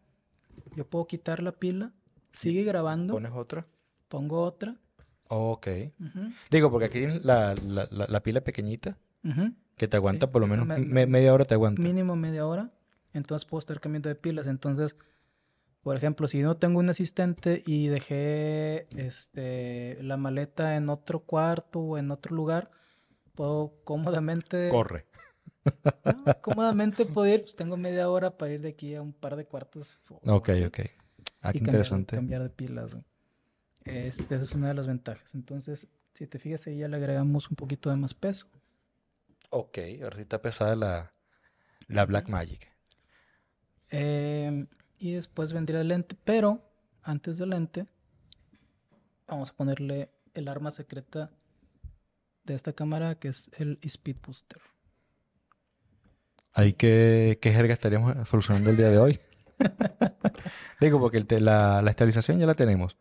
yo 0.74 0.86
puedo 0.86 1.06
quitar 1.06 1.42
la 1.42 1.52
pila, 1.52 1.92
sigue 2.32 2.64
grabando, 2.64 3.14
¿Pones 3.14 3.32
otra? 3.34 3.66
pongo 4.08 4.42
otra. 4.42 4.76
Ok. 5.28 5.66
ujú, 6.00 6.32
Digo, 6.50 6.70
porque 6.70 6.86
aquí 6.86 7.06
la, 7.22 7.54
la, 7.54 7.88
la, 7.90 8.06
la 8.08 8.22
pila 8.22 8.40
pequeñita 8.42 8.96
ujú, 9.24 9.52
que 9.76 9.88
te 9.88 9.96
aguanta 9.96 10.26
Sí, 10.26 10.32
por 10.32 10.40
lo 10.40 10.46
menos 10.48 10.66
me- 10.66 10.78
me- 10.78 11.06
media 11.06 11.32
hora 11.34 11.44
te 11.44 11.54
aguanta. 11.54 11.82
mínimo 11.82 12.14
media 12.16 12.46
hora, 12.46 12.70
entonces 13.12 13.44
puedo 13.46 13.58
estar 13.60 13.80
cambiando 13.80 14.08
de 14.08 14.14
pilas. 14.14 14.46
Entonces, 14.46 14.94
por 15.86 15.96
ejemplo, 15.96 16.26
si 16.26 16.42
no 16.42 16.56
tengo 16.56 16.80
un 16.80 16.90
asistente 16.90 17.62
y 17.64 17.86
dejé 17.86 18.88
este, 19.00 19.96
la 20.02 20.16
maleta 20.16 20.74
en 20.74 20.88
otro 20.88 21.20
cuarto 21.20 21.78
o 21.78 21.96
en 21.96 22.10
otro 22.10 22.34
lugar, 22.34 22.72
puedo 23.36 23.72
cómodamente, 23.84 24.68
Corre. 24.68 25.06
¿no? 25.64 26.24
cómodamente 26.42 27.06
puedo 27.06 27.32
ir, 27.32 27.42
pues 27.42 27.54
tengo 27.54 27.76
media 27.76 28.10
hora 28.10 28.36
para 28.36 28.54
ir 28.54 28.62
de 28.62 28.70
aquí 28.70 28.96
a 28.96 29.00
un 29.00 29.12
par 29.12 29.36
de 29.36 29.44
cuartos. 29.44 30.00
Ok, 30.24 30.48
así, 30.48 30.64
ok. 30.64 30.78
Ah, 31.40 31.52
qué 31.52 31.58
y 31.58 31.60
cambiar, 31.60 31.60
interesante. 31.60 32.16
cambiar 32.16 32.42
de 32.42 32.50
pilas. 32.50 32.94
güey. 32.94 33.04
Este, 33.84 34.34
esa 34.34 34.42
es 34.42 34.54
una 34.56 34.66
de 34.66 34.74
las 34.74 34.88
ventajas. 34.88 35.36
Entonces, 35.36 35.86
si 36.14 36.26
te 36.26 36.40
fijas 36.40 36.66
ahí 36.66 36.78
ya 36.78 36.88
le 36.88 36.96
agregamos 36.96 37.48
un 37.48 37.54
poquito 37.54 37.90
de 37.90 37.96
más 37.96 38.12
peso. 38.12 38.48
Ok, 39.50 39.78
está 39.78 40.42
pesada 40.42 40.74
la, 40.74 41.12
la 41.86 42.04
Black 42.06 42.28
Magic. 42.28 42.72
Em, 43.88 44.66
y 44.98 45.12
después 45.12 45.52
vendría 45.52 45.80
el 45.80 45.88
lente, 45.88 46.16
pero 46.24 46.62
antes 47.02 47.38
del 47.38 47.50
lente, 47.50 47.86
vamos 49.26 49.50
a 49.50 49.54
ponerle 49.54 50.10
el 50.34 50.48
arma 50.48 50.70
secreta 50.70 51.30
de 52.44 52.54
esta 52.54 52.72
cámara, 52.72 53.16
que 53.18 53.28
es 53.28 53.50
el 53.58 53.78
Speed 53.82 54.16
Booster. 54.24 54.60
Ahí 56.52 56.72
qué, 56.72 57.38
qué 57.40 57.52
jerga 57.52 57.74
estaríamos 57.74 58.28
solucionando 58.28 58.70
el 58.70 58.76
día 58.76 58.88
de 58.88 58.98
hoy. 58.98 59.20
Digo, 60.80 60.98
porque 61.00 61.18
el 61.18 61.26
te- 61.26 61.40
la, 61.40 61.82
la 61.82 61.90
estabilización 61.90 62.38
ya 62.38 62.46
la 62.46 62.54
tenemos. 62.54 62.96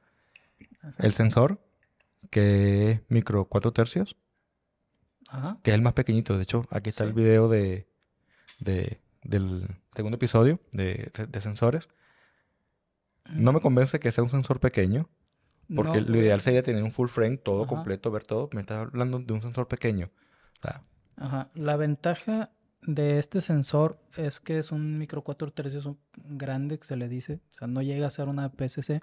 Ajá. 0.81 0.95
El 0.99 1.13
sensor, 1.13 1.59
que 2.29 2.91
es 2.91 3.01
micro 3.07 3.45
4 3.45 3.71
tercios, 3.71 4.17
Ajá. 5.29 5.57
que 5.63 5.71
es 5.71 5.75
el 5.75 5.81
más 5.81 5.93
pequeñito. 5.93 6.35
De 6.35 6.43
hecho, 6.43 6.65
aquí 6.69 6.89
está 6.89 7.03
el 7.05 7.13
video 7.13 7.47
de, 7.47 7.87
de- 8.59 8.99
del 9.25 9.67
segundo 9.95 10.15
episodio 10.17 10.59
de, 10.71 11.11
de 11.29 11.41
sensores. 11.41 11.89
No 13.29 13.53
me 13.53 13.61
convence 13.61 13.99
que 13.99 14.11
sea 14.11 14.23
un 14.23 14.29
sensor 14.29 14.59
pequeño, 14.59 15.09
porque 15.73 16.01
No, 16.01 16.07
lo 16.07 16.17
ideal 16.17 16.41
sería 16.41 16.63
tener 16.63 16.83
un 16.83 16.91
full 16.91 17.07
frame, 17.09 17.37
todo 17.37 17.65
Ajá. 17.65 17.69
completo, 17.69 18.11
ver 18.11 18.23
todo. 18.25 18.49
Me 18.53 18.61
estás 18.61 18.79
hablando 18.87 19.19
de 19.19 19.33
un 19.33 19.41
sensor 19.41 19.67
pequeño. 19.67 20.11
O 20.59 20.61
sea, 20.61 20.83
Ajá. 21.17 21.49
La 21.53 21.75
ventaja 21.77 22.51
de 22.81 23.19
este 23.19 23.41
sensor 23.41 23.99
es 24.15 24.39
que 24.39 24.59
es 24.59 24.71
un 24.71 24.97
micro 24.97 25.23
4 25.23 25.51
tercios 25.53 25.89
grande, 26.15 26.79
que 26.79 26.87
se 26.87 26.95
le 26.95 27.07
dice. 27.09 27.41
O 27.51 27.53
sea, 27.53 27.67
no 27.67 27.81
llega 27.81 28.07
a 28.07 28.11
ser 28.11 28.27
una 28.27 28.49
PSC. 28.49 29.01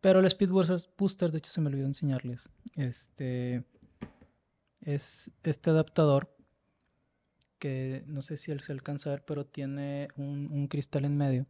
Pero 0.00 0.20
el 0.20 0.26
Speed 0.26 0.50
Booster, 0.50 1.32
de 1.32 1.38
hecho 1.38 1.50
se 1.50 1.60
me 1.60 1.68
olvidó 1.68 1.86
enseñarles. 1.86 2.48
Este 2.76 3.64
es 4.80 5.30
este 5.42 5.70
adaptador 5.70 6.33
que 7.64 8.04
no 8.06 8.20
sé 8.20 8.36
si 8.36 8.52
él 8.52 8.60
se 8.60 8.72
alcanza 8.72 9.08
a 9.08 9.12
ver, 9.14 9.24
pero 9.24 9.46
tiene 9.46 10.08
un, 10.16 10.50
un 10.52 10.68
cristal 10.68 11.06
en 11.06 11.16
medio. 11.16 11.46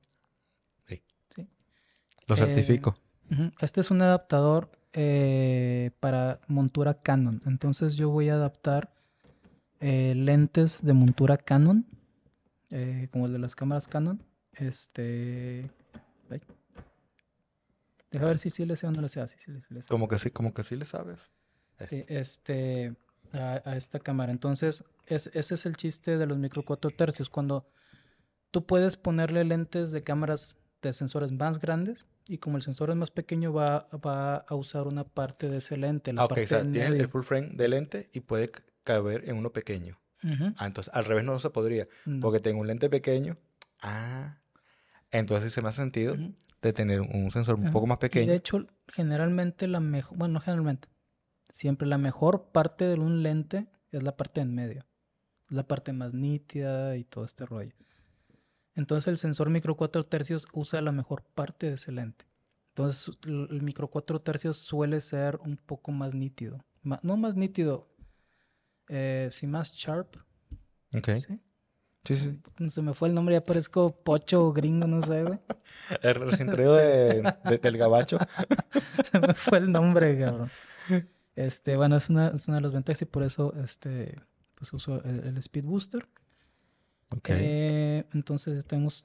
lo 2.29 2.35
Eh, 2.37 2.39
certifico. 2.39 2.97
Este 3.59 3.81
es 3.81 3.91
un 3.91 4.01
adaptador 4.01 4.71
eh, 4.93 5.91
para 5.99 6.41
montura 6.47 7.03
Canon. 7.03 7.43
Entonces 7.47 7.97
yo 7.97 8.11
voy 8.11 8.29
a 8.29 8.35
adaptar 8.35 8.95
eh, 9.81 10.15
lentes 10.15 10.85
de 10.85 10.93
montura 10.93 11.37
Canon, 11.37 11.85
como 13.11 13.27
el 13.27 13.33
de 13.33 13.41
las 13.41 13.57
cámaras 13.57 13.89
Canon. 13.89 14.23
Este, 14.53 15.69
ay. 16.31 16.41
deja 18.13 18.27
ver 18.27 18.39
si 18.39 18.51
sí 18.51 18.65
le 18.65 18.77
sé 18.77 18.87
o 18.87 18.93
no 18.93 19.03
le 19.03 19.09
sé. 19.09 19.21
Ah, 19.21 19.27
sí, 19.27 19.37
sí 19.41 19.51
sí 19.61 19.75
le 19.75 19.83
sé. 19.83 19.89
Como 19.89 20.07
que 20.07 20.21
sí, 20.21 20.31
como 20.31 20.55
que 20.55 20.63
sí 20.63 20.77
le 20.77 20.85
sabes. 20.85 21.19
Sí, 21.89 22.05
este, 22.07 22.95
a, 23.35 23.63
a 23.65 23.77
esta 23.77 24.01
cámara. 24.01 24.33
Entonces, 24.33 24.85
es- 25.07 25.29
ese 25.35 25.55
es 25.57 25.67
el 25.67 25.77
chiste 25.77 26.19
de 26.19 26.27
los 26.27 26.39
micro 26.39 26.63
4 26.65 26.91
tercios. 26.91 27.31
Cuando 27.31 27.67
tú 28.51 28.67
puedes 28.67 28.97
ponerle 28.97 29.45
lentes 29.45 29.91
de 29.93 30.03
cámaras 30.03 30.57
de 30.83 30.93
sensores 30.93 31.33
más 31.33 31.59
grandes 31.61 32.07
y 32.29 32.39
como 32.39 32.57
el 32.57 32.63
sensor 32.63 32.91
es 32.91 32.97
más 32.97 33.11
pequeño 33.11 33.53
va, 33.53 33.89
va 34.05 34.37
a 34.37 34.55
usar 34.55 34.87
una 34.87 35.05
parte 35.05 35.49
de 35.49 35.59
ese 35.59 35.77
lente, 35.77 36.13
la 36.13 36.23
Ah, 36.23 36.25
ok, 36.27 36.31
parte 36.31 36.45
o 36.45 36.47
sea, 36.49 36.61
en 36.61 36.73
tienes 36.73 36.91
medio. 36.91 37.05
el 37.05 37.09
full 37.09 37.23
frame 37.23 37.49
de 37.55 37.69
lente 37.69 38.11
y 38.13 38.21
puede 38.21 38.51
caber 38.85 39.29
en 39.29 39.37
uno 39.37 39.53
pequeño. 39.53 39.99
Ujú, 40.23 40.55
Ah, 40.57 40.67
entonces 40.67 40.93
al 40.95 41.05
revés 41.05 41.25
no 41.25 41.39
se 41.39 41.51
podría, 41.51 41.89
no, 42.07 42.21
porque 42.21 42.41
tengo 42.41 42.61
un 42.61 42.67
lente 42.67 42.89
pequeño. 42.89 43.37
Ah, 43.83 44.39
entonces 45.11 45.53
se 45.53 45.63
me 45.63 45.69
hace 45.69 45.83
sentido 45.83 46.15
ujú. 46.15 46.35
de 46.63 46.73
tener 46.73 47.01
un 47.03 47.31
sensor 47.31 47.57
un 47.57 47.63
Ajá. 47.65 47.73
poco 47.73 47.87
más 47.87 47.97
Y 47.97 47.99
de 47.99 48.09
pequeño. 48.09 48.33
hecho, 48.35 48.67
generalmente 48.89 49.69
la 49.69 49.81
mejor, 49.81 50.17
bueno, 50.19 50.35
no 50.35 50.41
generalmente, 50.41 50.89
siempre 51.55 51.87
la 51.87 51.99
mejor 51.99 52.49
parte 52.51 52.85
de 52.85 52.95
un 52.95 53.23
lente 53.23 53.69
es 53.93 54.03
la 54.03 54.17
parte 54.17 54.41
en 54.41 54.53
medio. 54.55 54.85
Es 55.49 55.53
la 55.53 55.63
parte 55.69 55.93
más 55.93 56.13
nítida 56.15 56.97
y 56.97 57.05
todo 57.05 57.25
este 57.25 57.47
rollo. 57.47 57.75
Entonces 58.75 59.07
el 59.07 59.19
sensor 59.19 59.51
micro 59.51 59.77
4 59.77 60.03
tercios 60.05 60.49
usa 60.53 60.81
la 60.81 60.91
mejor 60.91 61.23
parte 61.23 61.69
de 61.69 61.75
ese 61.75 61.93
lente. 61.93 62.25
Entonces 62.71 63.17
el 63.25 63.63
micro 63.63 63.89
4 63.89 64.21
tercios 64.21 64.57
suele 64.59 65.01
ser 65.01 65.37
un 65.45 65.57
poco 65.57 65.93
más 65.93 66.13
nítido. 66.13 66.59
No 66.83 67.17
más 67.17 67.37
nítido, 67.37 67.89
eh, 68.89 69.29
sí 69.33 69.47
más 69.47 69.73
sharp. 69.75 70.17
Ok. 70.93 71.09
¿sí? 71.27 71.41
Sí, 72.05 72.17
sí. 72.17 72.69
Se 72.69 72.83
me 72.83 72.93
fue 72.95 73.09
el 73.09 73.15
nombre, 73.15 73.37
ya 73.37 73.43
parezco 73.45 73.95
pocho 74.03 74.45
o 74.47 74.53
gringo, 74.53 74.87
no 74.89 75.01
sé, 75.03 75.23
güey. 75.23 75.39
El 76.03 76.15
recién 76.17 76.51
traído 76.51 76.75
de- 76.75 77.23
de- 77.45 77.59
del 77.59 77.79
gabacho. 77.79 78.19
Se 79.11 79.21
me 79.21 79.33
fue 79.35 79.59
el 79.59 79.71
nombre, 79.73 80.19
cabrón. 80.19 80.51
Este, 81.37 81.77
bueno, 81.77 81.97
es 81.97 82.09
una, 82.11 82.29
es 82.29 82.47
una 82.49 82.59
de 82.59 82.63
las 82.63 82.73
ventajas 82.73 83.03
y 83.03 83.07
por 83.07 83.23
eso 83.23 83.55
este, 83.63 84.19
pues 84.55 84.73
uso 84.73 85.03
el, 85.05 85.21
el 85.21 85.37
Speed 85.39 85.65
Booster. 85.65 86.07
Ok. 87.11 87.29
Eh, 87.31 88.05
entonces 88.15 88.65
tenemos, 88.67 89.05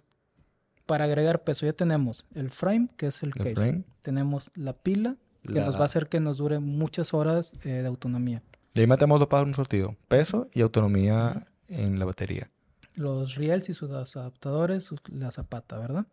para 0.86 1.06
agregar 1.06 1.44
peso, 1.44 1.66
ya 1.66 1.74
tenemos 1.74 2.26
el 2.36 2.52
frame, 2.52 2.90
que 2.98 3.08
es 3.08 3.24
el 3.24 3.32
El 3.36 3.56
cage. 3.56 3.84
Tenemos 4.02 4.52
la 4.56 4.74
pila, 4.74 5.18
que 5.44 5.60
nos 5.60 5.76
va 5.76 5.82
a 5.82 5.86
hacer 5.86 6.08
que 6.08 6.20
nos 6.20 6.38
dure 6.38 6.60
muchas 6.60 7.14
horas 7.14 7.54
eh, 7.64 7.70
de 7.70 7.88
autonomía. 7.88 8.44
Y 8.76 8.82
ahí 8.82 8.88
matamos 8.88 9.20
dos 9.20 9.28
en 9.32 9.48
un 9.48 9.54
sortido. 9.56 9.96
Peso 10.08 10.48
y 10.54 10.62
autonomía 10.62 11.48
en 11.68 11.98
la 12.00 12.06
batería. 12.06 12.50
Los 12.96 13.36
riels 13.36 13.70
y 13.70 13.74
sus 13.74 13.90
adaptadores, 13.92 14.84
sus- 14.84 15.02
la 15.10 15.32
zapata, 15.32 15.78
¿verdad? 15.80 16.06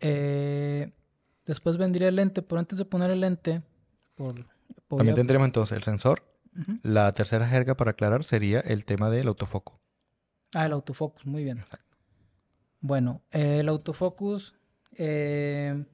Eh, 0.00 0.92
después 1.46 1.76
vendría 1.76 2.08
el 2.08 2.16
lente, 2.16 2.42
pero 2.42 2.58
antes 2.58 2.78
de 2.78 2.84
poner 2.84 3.10
el 3.10 3.20
lente, 3.20 3.62
por, 4.14 4.46
También 4.98 5.14
tendremos 5.16 5.46
entonces 5.46 5.76
el 5.76 5.82
sensor. 5.84 6.22
La 6.82 7.12
tercera 7.12 7.46
jerga 7.46 7.76
para 7.76 7.92
aclarar 7.92 8.24
sería 8.24 8.60
el 8.60 8.84
tema 8.84 9.08
del 9.10 9.28
autofoco. 9.28 9.80
Ah, 10.54 10.66
el 10.66 10.72
autofocus, 10.72 11.24
muy 11.26 11.44
bien. 11.44 11.58
Exacto. 11.60 11.96
Bueno, 12.80 13.22
eh, 13.30 13.60
el 13.60 13.68
autofocus, 13.68 14.54
eh, 14.96 15.84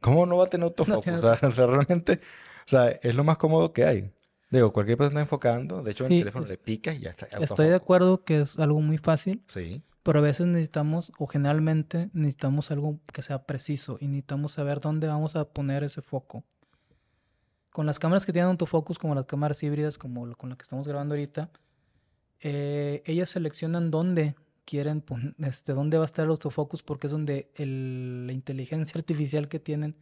¿Cómo 0.00 0.26
no 0.26 0.36
va 0.36 0.44
a 0.44 0.50
tener 0.50 0.64
autofoco? 0.64 1.00
tiene 1.02 1.18
o, 1.18 1.20
sea, 1.22 1.48
o 1.48 1.52
sea, 1.52 1.66
realmente, 1.66 2.20
o 2.66 2.68
sea, 2.68 2.88
es 2.90 3.14
lo 3.14 3.24
más 3.24 3.38
cómodo 3.38 3.72
que 3.72 3.84
hay. 3.84 4.12
Digo, 4.50 4.72
cualquier 4.72 4.98
persona 4.98 5.20
está 5.20 5.22
enfocando, 5.22 5.82
de 5.82 5.90
hecho 5.92 6.04
en 6.06 6.12
el 6.12 6.18
teléfono 6.20 6.44
es- 6.44 6.50
le 6.50 6.58
picas 6.58 6.96
y 6.96 7.00
ya 7.00 7.10
está. 7.10 7.26
estoy 7.42 7.68
de 7.68 7.74
acuerdo 7.74 8.24
que 8.24 8.42
es 8.42 8.58
algo 8.58 8.80
muy 8.80 8.98
fácil, 8.98 9.42
Sí. 9.48 9.82
Pero 10.02 10.18
a 10.18 10.22
veces 10.22 10.46
necesitamos, 10.46 11.12
o 11.18 11.26
generalmente 11.26 12.10
necesitamos 12.12 12.70
algo 12.70 13.00
que 13.10 13.22
sea 13.22 13.44
preciso 13.46 13.96
y 14.00 14.04
necesitamos 14.06 14.52
saber 14.52 14.80
dónde 14.80 15.08
vamos 15.08 15.34
a 15.34 15.46
poner 15.46 15.82
ese 15.82 16.02
foco. 16.02 16.44
Con 17.74 17.86
las 17.86 17.98
cámaras 17.98 18.24
que 18.24 18.32
tienen 18.32 18.50
autofocus, 18.52 19.00
como 19.00 19.16
las 19.16 19.24
cámaras 19.24 19.60
híbridas, 19.64 19.98
como 19.98 20.26
lo- 20.26 20.36
con 20.36 20.48
la 20.48 20.54
que 20.54 20.62
estamos 20.62 20.86
grabando 20.86 21.14
ahorita, 21.16 21.50
eh, 22.40 23.02
ellas 23.04 23.30
seleccionan 23.30 23.90
dónde 23.90 24.36
quieren 24.64 25.02
este, 25.40 25.72
dónde 25.72 25.98
va 25.98 26.04
a 26.04 26.06
estar 26.06 26.24
el 26.24 26.30
autofocus, 26.30 26.84
porque 26.84 27.08
es 27.08 27.10
donde 27.12 27.50
el- 27.56 28.28
la 28.28 28.32
inteligencia 28.32 28.96
artificial 29.00 29.48
que 29.48 29.58
tienen 29.58 29.96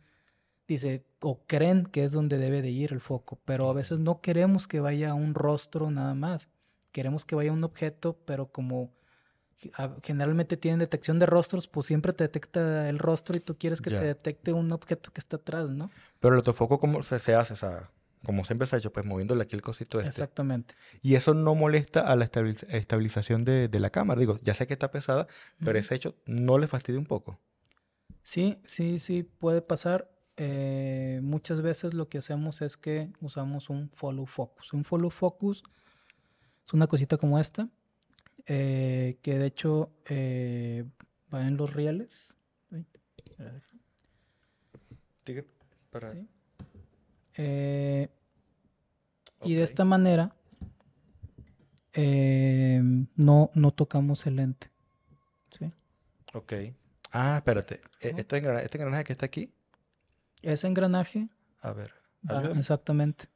dice, 0.68 1.06
o 1.20 1.40
creen 1.46 1.86
que 1.86 2.04
es 2.04 2.12
donde 2.12 2.36
debe 2.36 2.60
de 2.60 2.70
ir 2.70 2.92
el 2.92 3.00
foco, 3.00 3.40
pero 3.46 3.70
a 3.70 3.72
veces 3.72 4.00
no 4.00 4.20
queremos 4.20 4.68
que 4.68 4.80
vaya 4.80 5.12
a 5.12 5.14
un 5.14 5.34
rostro 5.34 5.90
nada 5.90 6.12
más. 6.14 6.50
Queremos 6.92 7.24
que 7.24 7.34
vaya 7.34 7.52
a 7.52 7.54
un 7.54 7.64
objeto, 7.64 8.18
pero 8.26 8.52
como 8.52 8.90
generalmente 10.02 10.58
tienen 10.58 10.80
detección 10.80 11.18
de 11.18 11.24
rostros, 11.24 11.68
pues 11.68 11.86
siempre 11.86 12.12
te 12.12 12.24
detecta 12.24 12.88
el 12.90 12.98
rostro 12.98 13.34
y 13.34 13.40
tú 13.40 13.56
quieres 13.56 13.80
que 13.80 13.90
te 14.00 14.06
detecte 14.08 14.52
un 14.52 14.70
objeto 14.72 15.10
que 15.10 15.20
está 15.20 15.36
atrás, 15.36 15.70
¿no? 15.70 15.90
Pero 16.22 16.34
el 16.34 16.38
autofoco, 16.38 16.80
¿cómo 16.80 17.02
se, 17.02 17.18
se 17.18 17.34
hace? 17.34 17.52
O 17.52 17.56
sea, 17.56 17.90
como 18.24 18.44
siempre 18.44 18.66
se 18.66 18.76
ha 18.76 18.78
hecho, 18.78 18.92
pues 18.92 19.04
moviéndole 19.04 19.42
aquí 19.42 19.56
el 19.56 19.62
cosito 19.62 19.98
este. 19.98 20.08
Exactamente. 20.08 20.74
Y 21.02 21.16
eso 21.16 21.34
no 21.34 21.54
molesta 21.54 22.00
a 22.10 22.16
la 22.16 22.24
estabil- 22.24 22.64
estabilización 22.70 23.44
de, 23.44 23.68
de 23.68 23.80
la 23.80 23.90
cámara. 23.90 24.20
Digo, 24.20 24.38
ya 24.42 24.54
sé 24.54 24.66
que 24.66 24.72
está 24.72 24.90
pesada, 24.90 25.26
pero 25.58 25.72
Ujú. 25.72 25.78
ese 25.78 25.94
hecho 25.96 26.14
no 26.26 26.56
le 26.58 26.68
fastidia 26.68 26.98
un 27.00 27.06
poco. 27.06 27.38
Sí, 28.22 28.58
sí, 28.64 28.98
sí, 28.98 29.24
puede 29.24 29.62
pasar. 29.62 30.08
Eh, 30.36 31.20
muchas 31.22 31.60
veces 31.60 31.92
lo 31.92 32.08
que 32.08 32.18
hacemos 32.18 32.62
es 32.62 32.76
que 32.76 33.10
usamos 33.20 33.68
un 33.68 33.90
follow 33.90 34.26
focus. 34.26 34.72
Un 34.72 34.84
follow 34.84 35.10
focus 35.10 35.64
es 36.64 36.72
una 36.72 36.86
cosita 36.86 37.16
como 37.16 37.38
esta, 37.40 37.68
eh, 38.46 39.18
que 39.22 39.38
de 39.38 39.46
hecho 39.46 39.90
eh, 40.06 40.84
va 41.32 41.46
en 41.46 41.56
los 41.56 41.72
rieles. 41.74 42.32
Tigre, 45.24 45.46
para- 45.92 46.10
sí. 46.12 46.26
Eh, 47.36 48.08
Y 49.44 49.54
de 49.54 49.62
esta 49.62 49.84
manera 49.84 50.34
eh, 51.94 52.80
no, 53.16 53.50
no 53.54 53.70
tocamos 53.72 54.26
el 54.26 54.36
lente. 54.36 54.70
¿sí? 55.50 55.70
Ok. 56.32 56.52
Ah, 57.12 57.36
espérate. 57.36 57.80
Este 58.00 58.36
engranaje, 58.38 58.64
este 58.64 58.78
engranaje 58.78 59.04
que 59.04 59.12
está 59.12 59.26
aquí. 59.26 59.52
Ese 60.40 60.66
engranaje, 60.66 61.28
A 61.60 61.72
ver. 61.72 61.92
exactamente. 62.56 63.26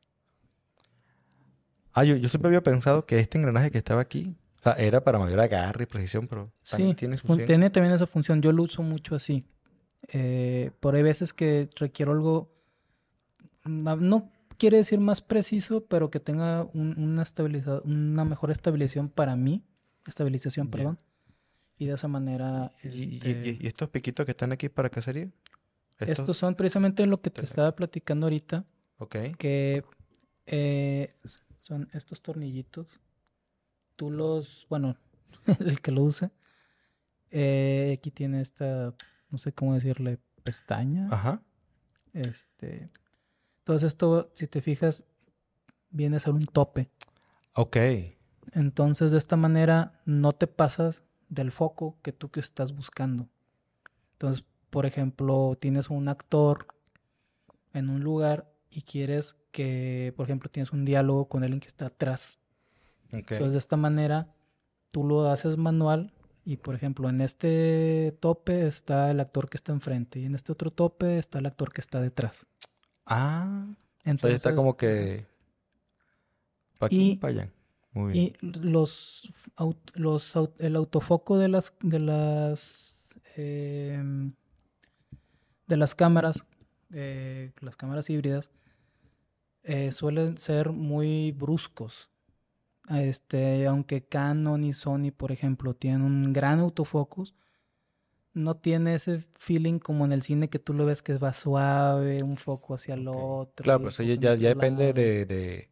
Ah, 1.92 2.04
yo, 2.04 2.16
yo 2.16 2.28
siempre 2.28 2.48
había 2.48 2.62
pensado 2.62 3.04
que 3.06 3.18
este 3.18 3.38
engranaje 3.38 3.70
que 3.70 3.78
estaba 3.78 4.00
aquí, 4.00 4.36
o 4.60 4.62
sea, 4.62 4.72
era 4.74 5.02
para 5.04 5.18
mayor 5.18 5.40
agarre 5.40 5.84
y 5.84 5.86
precisión, 5.86 6.26
pero 6.28 6.52
también 6.68 6.90
Sí, 6.90 6.96
tiene 6.96 7.16
función. 7.16 7.46
tiene 7.46 7.70
también 7.70 7.94
esa 7.94 8.06
función. 8.06 8.40
Yo 8.42 8.52
lo 8.52 8.62
uso 8.64 8.82
mucho 8.82 9.14
así. 9.14 9.46
Eh, 10.12 10.70
por 10.80 10.94
hay 10.94 11.02
veces 11.02 11.32
que 11.32 11.68
requiero 11.76 12.12
algo, 12.12 12.52
no 13.64 14.30
quiere 14.58 14.76
decir 14.78 15.00
más 15.00 15.20
preciso, 15.20 15.84
pero 15.86 16.10
que 16.10 16.20
tenga 16.20 16.64
un- 16.72 16.98
una, 16.98 17.22
estabiliza- 17.22 17.82
una 17.84 18.24
mejor 18.24 18.50
estabilización 18.50 19.08
para 19.08 19.36
mí. 19.36 19.62
Estabilización, 20.06 20.68
perdón. 20.68 20.98
Y 21.78 21.86
de 21.86 21.94
esa 21.94 22.08
manera... 22.08 22.72
¿Y, 22.82 22.88
y- 22.88 23.16
este, 23.16 23.30
y- 23.30 23.58
y 23.60 23.66
estos 23.66 23.88
piquitos 23.90 24.24
que 24.24 24.30
están 24.32 24.52
aquí 24.52 24.68
para 24.68 24.88
qué 24.90 25.02
sería? 25.02 25.28
estos 25.98 26.36
son 26.36 26.54
precisamente 26.54 27.06
lo 27.06 27.20
que 27.22 27.30
te 27.30 27.42
estaba 27.42 27.74
platicando 27.74 28.26
ahorita, 28.26 28.66
Ok. 28.98 29.16
que 29.38 29.82
eh, 30.46 31.14
son 31.60 31.88
estos 31.94 32.20
tornillitos. 32.22 32.86
Tú 33.96 34.10
los, 34.10 34.66
bueno, 34.68 34.96
el 35.60 35.80
que 35.80 35.90
lo 35.90 36.02
use, 36.02 36.30
eh, 37.30 37.94
aquí 37.98 38.10
tiene 38.10 38.42
esta, 38.42 38.94
no 39.36 39.38
sé 39.38 39.52
cómo 39.52 39.74
decirle, 39.74 40.18
pestaña. 40.44 41.08
Ajá. 41.10 41.42
Este, 42.14 42.90
entonces 43.58 43.88
esto, 43.88 44.30
si 44.32 44.46
te 44.46 44.62
fijas, 44.62 45.04
viene 45.90 46.16
a 46.16 46.20
ser 46.20 46.32
un 46.32 46.46
tope. 46.46 46.88
Ok. 47.52 47.76
Entonces 48.52 49.12
de 49.12 49.18
esta 49.18 49.36
manera 49.36 50.00
no 50.06 50.32
te 50.32 50.46
pasas 50.46 51.02
del 51.28 51.52
foco 51.52 51.98
que 52.00 52.12
tú 52.12 52.30
que 52.30 52.40
estás 52.40 52.74
buscando. 52.74 53.28
Entonces, 54.12 54.46
por 54.70 54.86
ejemplo, 54.86 55.58
tienes 55.60 55.90
un 55.90 56.08
actor 56.08 56.66
en 57.74 57.90
un 57.90 58.02
lugar 58.02 58.50
y 58.70 58.82
quieres 58.82 59.36
que, 59.50 60.14
por 60.16 60.24
ejemplo, 60.24 60.50
tienes 60.50 60.72
un 60.72 60.86
diálogo 60.86 61.28
con 61.28 61.42
alguien 61.42 61.60
que 61.60 61.68
está 61.68 61.88
atrás. 61.88 62.38
Ok. 63.08 63.32
Entonces 63.32 63.52
de 63.52 63.58
esta 63.58 63.76
manera 63.76 64.34
tú 64.92 65.04
lo 65.04 65.28
haces 65.28 65.58
manual 65.58 66.14
y, 66.46 66.56
por 66.58 66.76
ejemplo, 66.76 67.08
en 67.08 67.20
este 67.20 68.16
tope 68.20 68.68
está 68.68 69.10
el 69.10 69.18
actor 69.18 69.50
que 69.50 69.56
está 69.56 69.72
enfrente 69.72 70.20
y 70.20 70.26
en 70.26 70.36
este 70.36 70.52
otro 70.52 70.70
tope 70.70 71.18
está 71.18 71.40
el 71.40 71.46
actor 71.46 71.72
que 71.72 71.80
está 71.80 72.00
detrás. 72.00 72.46
Ah. 73.04 73.66
Entonces, 74.04 74.36
está 74.36 74.54
como 74.54 74.76
que. 74.76 75.26
¿Para 76.78 76.86
aquí? 76.86 77.10
Y- 77.12 77.16
¿Para 77.16 77.32
allá? 77.32 77.52
Muy 77.92 78.12
bien. 78.12 78.24
Y 78.40 78.46
los, 78.60 79.28
los 79.94 80.34
el 80.58 80.76
autofoco 80.76 81.36
de 81.36 81.48
las 81.48 81.72
de 81.82 81.98
las 81.98 83.04
em, 83.34 84.32
de 85.66 85.76
las 85.76 85.96
cámaras, 85.96 86.46
eh, 86.92 87.50
las 87.60 87.74
cámaras 87.74 88.08
híbridas, 88.08 88.50
eh, 89.64 89.90
suelen 89.90 90.38
ser 90.38 90.70
muy 90.70 91.32
bruscos. 91.32 92.08
Este, 92.90 93.66
aunque 93.66 94.04
Canon 94.04 94.62
y 94.64 94.72
Sony, 94.72 95.10
por 95.16 95.32
ejemplo, 95.32 95.74
tienen 95.74 96.02
un 96.02 96.32
gran 96.32 96.60
autofocus, 96.60 97.34
no 98.32 98.54
tiene 98.56 98.94
ese 98.94 99.24
feeling 99.34 99.78
como 99.78 100.04
en 100.04 100.12
el 100.12 100.22
cine 100.22 100.48
que 100.50 100.58
tú 100.58 100.74
lo 100.74 100.84
ves 100.86 101.02
que 101.02 101.16
va 101.18 101.32
suave, 101.32 102.22
un 102.22 102.36
foco 102.36 102.74
hacia 102.74 102.94
el 102.94 103.08
otro. 103.08 103.64
Claro, 103.64 103.80
pues 103.82 103.96
ya, 103.98 104.14
ya 104.14 104.34
depende 104.36 104.92
de, 104.92 105.24
de- 105.24 105.70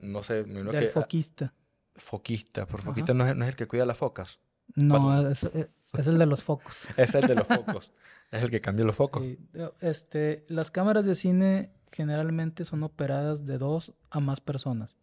No 0.00 0.22
sé, 0.22 0.44
me 0.44 0.60
imagino 0.60 0.70
del 0.72 0.84
que. 0.84 0.88
ah, 0.88 1.02
foquista. 1.02 1.54
foquista. 1.96 2.66
Pero 2.66 2.78
Ajá. 2.78 2.84
foquista 2.90 3.14
no 3.14 3.26
es, 3.26 3.34
no 3.36 3.44
es 3.44 3.50
el 3.50 3.56
que 3.56 3.66
cuida 3.66 3.84
las 3.84 3.96
focas. 3.98 4.38
No, 4.74 5.28
es, 5.28 5.44
es- 5.44 5.92
es 5.92 6.06
el 6.06 6.18
de 6.18 6.26
los 6.26 6.42
focos. 6.44 6.86
Es 6.96 7.14
el 7.14 7.26
de 7.26 7.34
los 7.34 7.46
focos. 7.46 7.90
es 8.30 8.42
el 8.42 8.50
que 8.50 8.60
cambia 8.60 8.84
los 8.84 8.96
focos. 8.96 9.22
Sí, 9.22 9.38
Este, 9.80 10.44
las 10.48 10.70
cámaras 10.70 11.04
de 11.04 11.14
cine 11.14 11.70
generalmente 11.92 12.64
son 12.64 12.82
operadas 12.84 13.44
de 13.46 13.58
dos 13.58 13.92
a 14.10 14.20
más 14.20 14.40
personas. 14.40 14.96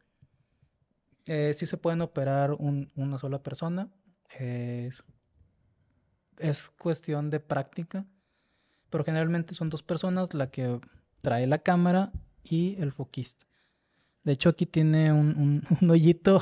Eh, 1.28 1.54
sí 1.54 1.66
se 1.66 1.78
pueden 1.78 2.02
operar 2.02 2.52
un- 2.54 2.92
una 2.96 3.18
sola 3.18 3.42
persona. 3.42 3.90
eh, 4.40 4.88
es, 4.90 5.04
es 6.40 6.70
cuestión 6.72 7.30
de 7.30 7.40
práctica. 7.40 8.06
Pero 8.90 9.04
generalmente 9.04 9.54
son 9.56 9.70
dos 9.70 9.84
personas 9.84 10.34
la 10.34 10.50
que 10.52 10.80
trae 11.22 11.48
la 11.48 11.58
cámara 11.60 12.12
y 12.44 12.76
el 12.82 12.92
foquista. 12.92 13.46
De 14.24 14.34
hecho, 14.34 14.50
aquí 14.50 14.66
tiene 14.66 15.12
un, 15.14 15.36
un- 15.38 15.64
un 15.82 15.90
hoyito 15.92 16.42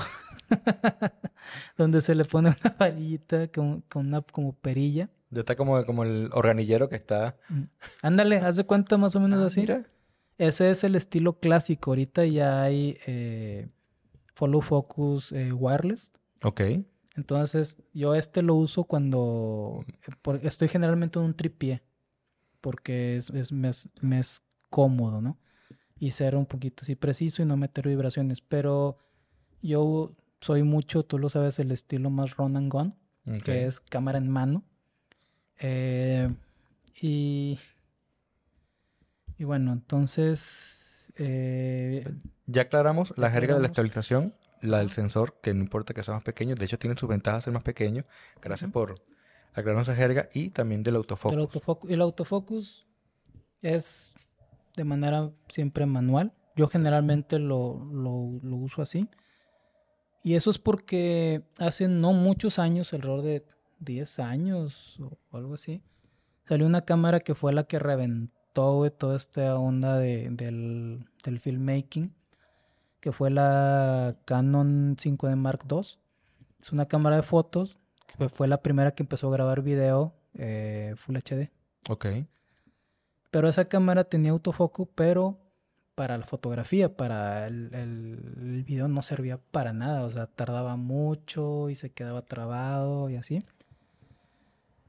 donde 1.77 2.01
se 2.01 2.15
le 2.15 2.25
pone 2.25 2.49
una 2.49 2.75
varillita 2.77 3.47
con, 3.49 3.81
con 3.81 4.07
una 4.07 4.21
como 4.21 4.53
perilla. 4.53 5.09
Ya 5.29 5.41
está 5.41 5.55
como, 5.55 5.83
como 5.85 6.03
el 6.03 6.29
organillero 6.33 6.89
que 6.89 6.95
está. 6.95 7.37
Mm. 7.49 7.61
Ándale, 8.01 8.37
haz 8.37 8.57
de 8.57 8.65
cuenta 8.65 8.97
más 8.97 9.15
o 9.15 9.19
menos 9.19 9.41
Ah, 9.43 9.47
así. 9.47 9.61
mira. 9.61 9.85
Ese 10.37 10.71
es 10.71 10.83
el 10.83 10.95
estilo 10.95 11.39
clásico. 11.39 11.91
Ahorita 11.91 12.25
ya 12.25 12.63
hay 12.63 12.97
eh, 13.05 13.69
follow 14.33 14.61
focus 14.61 15.31
eh, 15.31 15.51
wireless. 15.53 16.11
Ok. 16.43 16.61
Entonces, 17.15 17.77
yo 17.93 18.15
este 18.15 18.41
lo 18.41 18.55
uso 18.55 18.85
cuando 18.85 19.83
eh, 20.07 20.11
por- 20.21 20.37
estoy 20.45 20.67
generalmente 20.69 21.19
en 21.19 21.25
un 21.25 21.33
tripié. 21.33 21.83
Porque 22.61 23.17
es, 23.17 23.29
es- 23.31 23.51
me, 23.51 23.69
es, 23.69 23.89
me 24.01 24.19
es 24.19 24.41
cómodo, 24.69 25.19
¿no? 25.21 25.37
Y 25.99 26.11
ser 26.11 26.35
un 26.35 26.45
poquito 26.45 26.83
así 26.83 26.95
preciso 26.95 27.41
y 27.41 27.45
no 27.45 27.57
meter 27.57 27.87
vibraciones. 27.87 28.39
Pero 28.41 28.97
yo 29.61 30.15
soy 30.39 30.63
mucho, 30.63 31.03
tú 31.03 31.19
lo 31.19 31.29
sabes, 31.29 31.59
el 31.59 31.71
estilo 31.71 32.09
más 32.09 32.37
run 32.37 32.55
and 32.57 32.71
gun 32.71 32.95
que 33.43 33.65
es 33.67 33.79
cámara 33.79 34.17
en 34.17 34.29
mano. 34.29 34.63
Eh, 35.59 36.33
y, 37.01 37.59
y 39.37 39.43
bueno, 39.43 39.73
entonces, 39.73 40.80
eh, 41.23 42.13
Ya 42.47 42.63
aclaramos 42.63 43.13
la 43.17 43.29
jerga 43.31 43.55
de 43.55 43.61
la 43.61 43.67
estabilización, 43.67 44.33
la 44.61 44.79
del 44.79 44.91
sensor, 44.91 45.35
que 45.41 45.53
no 45.53 45.61
importa 45.61 45.93
que 45.93 46.03
sea 46.03 46.13
más 46.15 46.23
pequeño. 46.23 46.55
De 46.55 46.65
hecho, 46.65 46.77
tiene 46.79 46.97
sus 46.97 47.07
ventajas 47.09 47.43
ser 47.43 47.53
más 47.53 47.63
pequeño. 47.63 48.05
Gracias 48.41 48.69
Ujú. 48.69 48.73
por 48.73 48.95
aclararnos 49.53 49.87
esa 49.87 49.95
jerga. 49.95 50.29
Y 50.33 50.49
también 50.49 50.83
del 50.83 50.95
autofocus. 50.95 51.37
el, 51.37 51.43
autofocu- 51.47 51.89
el 51.91 52.01
autofocus 52.01 52.87
es 53.61 54.13
de 54.75 54.83
manera 54.83 55.31
siempre 55.47 55.85
manual. 55.85 56.33
Yo 56.55 56.67
generalmente 56.67 57.39
lo, 57.39 57.85
lo- 57.91 58.39
lo 58.41 58.55
uso 58.57 58.81
así. 58.81 59.07
Y 60.23 60.35
eso 60.35 60.51
es 60.51 60.59
porque 60.59 61.43
hace 61.57 61.87
no 61.87 62.13
muchos 62.13 62.59
años, 62.59 62.93
alrededor 62.93 63.21
de 63.23 63.45
10 63.79 64.19
años 64.19 64.99
o 64.99 65.17
algo 65.37 65.55
así, 65.55 65.81
salió 66.45 66.67
una 66.67 66.85
cámara 66.85 67.21
que 67.21 67.33
fue 67.33 67.53
la 67.53 67.63
que 67.63 67.79
reventó 67.79 68.33
güey, 68.55 68.91
toda 68.91 69.15
esta 69.15 69.55
onda 69.57 69.97
de- 69.97 70.29
del, 70.31 71.05
del 71.23 71.39
filmmaking, 71.39 72.13
que 72.99 73.11
fue 73.11 73.29
la 73.31 74.15
Canon 74.25 74.95
5D 74.97 75.35
Mark 75.35 75.61
II. 75.69 75.79
Es 76.61 76.71
una 76.71 76.87
cámara 76.87 77.15
de 77.17 77.23
fotos 77.23 77.77
que 78.17 78.29
fue 78.29 78.47
la 78.47 78.61
primera 78.61 78.91
que 78.91 79.03
empezó 79.03 79.29
a 79.29 79.31
grabar 79.31 79.61
video 79.61 80.13
eh, 80.35 80.93
Full 80.97 81.15
HD. 81.17 81.49
Ok. 81.89 82.05
Pero 83.31 83.47
esa 83.49 83.65
cámara 83.65 84.03
tenía 84.03 84.31
autofoco, 84.31 84.85
pero 84.93 85.37
para 85.95 86.17
la 86.17 86.25
fotografía, 86.25 86.95
para 86.95 87.47
el, 87.47 87.73
el- 87.73 88.33
el 88.37 88.63
video 88.63 88.87
no 88.87 89.01
servía 89.01 89.37
para 89.51 89.73
nada. 89.73 90.03
O 90.03 90.09
sea, 90.11 90.27
tardaba 90.27 90.75
mucho 90.75 91.69
y 91.69 91.75
se 91.75 91.89
quedaba 91.91 92.21
trabado 92.23 93.09
y 93.09 93.15
así. 93.15 93.43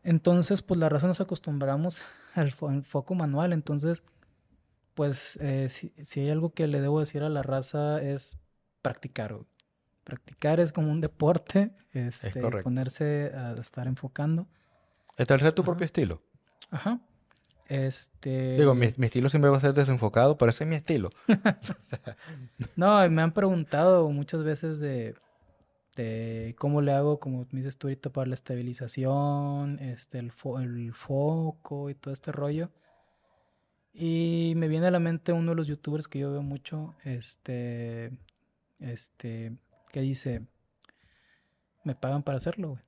Entonces, 0.04 0.62
pues 0.62 0.78
la 0.80 0.88
raza 0.88 1.06
nos 1.06 1.20
acostumbramos 1.20 2.02
al 2.34 2.52
fo- 2.52 2.82
foco 2.82 3.14
manual. 3.14 3.52
Entonces, 3.52 4.02
pues 4.94 5.36
eh, 5.40 5.68
si, 5.68 5.92
si 6.04 6.20
hay 6.20 6.30
algo 6.30 6.52
que 6.52 6.66
le 6.66 6.80
debo 6.80 7.00
decir 7.00 7.22
a 7.22 7.28
la 7.28 7.42
raza 7.42 8.00
es 8.02 8.38
practicar. 8.82 9.34
güey. 9.34 9.46
Practicar 10.04 10.58
es 10.60 10.72
como 10.72 10.90
un 10.90 11.00
deporte, 11.00 11.70
este, 11.92 12.40
correcto. 12.40 12.64
ponerse 12.64 13.32
a 13.34 13.52
estar 13.52 13.86
enfocando. 13.86 14.46
Establecer 15.16 15.52
tu 15.52 15.62
Ajá. 15.62 15.70
propio 15.70 15.86
estilo. 15.86 16.22
Ajá. 16.70 17.00
Este. 17.68 18.56
Digo, 18.58 18.74
mi, 18.74 18.88
mi 18.96 19.06
estilo 19.06 19.30
siempre 19.30 19.50
va 19.50 19.56
a 19.56 19.60
ser 19.60 19.72
desenfocado, 19.72 20.36
pero 20.36 20.50
ese 20.50 20.64
es 20.64 20.68
mi 20.70 20.76
estilo. 20.76 21.10
No, 22.76 23.08
me 23.10 23.22
han 23.22 23.32
preguntado 23.32 24.08
muchas 24.10 24.42
veces 24.44 24.78
de, 24.80 25.14
de 25.96 26.54
cómo 26.58 26.80
le 26.82 26.92
hago, 26.92 27.20
como 27.20 27.46
me 27.50 27.60
dices 27.60 27.78
tú 27.78 27.88
ahorita, 27.88 28.10
para 28.10 28.28
la 28.28 28.34
estabilización, 28.34 29.78
este, 29.80 30.18
el, 30.18 30.32
fo- 30.32 30.62
el 30.62 30.92
foco 30.94 31.90
y 31.90 31.94
todo 31.94 32.14
este 32.14 32.32
rollo. 32.32 32.70
Y 33.94 34.54
me 34.56 34.68
viene 34.68 34.86
a 34.86 34.90
la 34.90 34.98
mente 35.00 35.32
uno 35.32 35.50
de 35.52 35.56
los 35.56 35.66
youtubers 35.66 36.08
que 36.08 36.18
yo 36.18 36.32
veo 36.32 36.42
mucho, 36.42 36.94
este, 37.04 38.10
este, 38.80 39.56
que 39.92 40.00
dice, 40.00 40.46
me 41.84 41.94
pagan 41.94 42.22
para 42.22 42.38
hacerlo. 42.38 42.78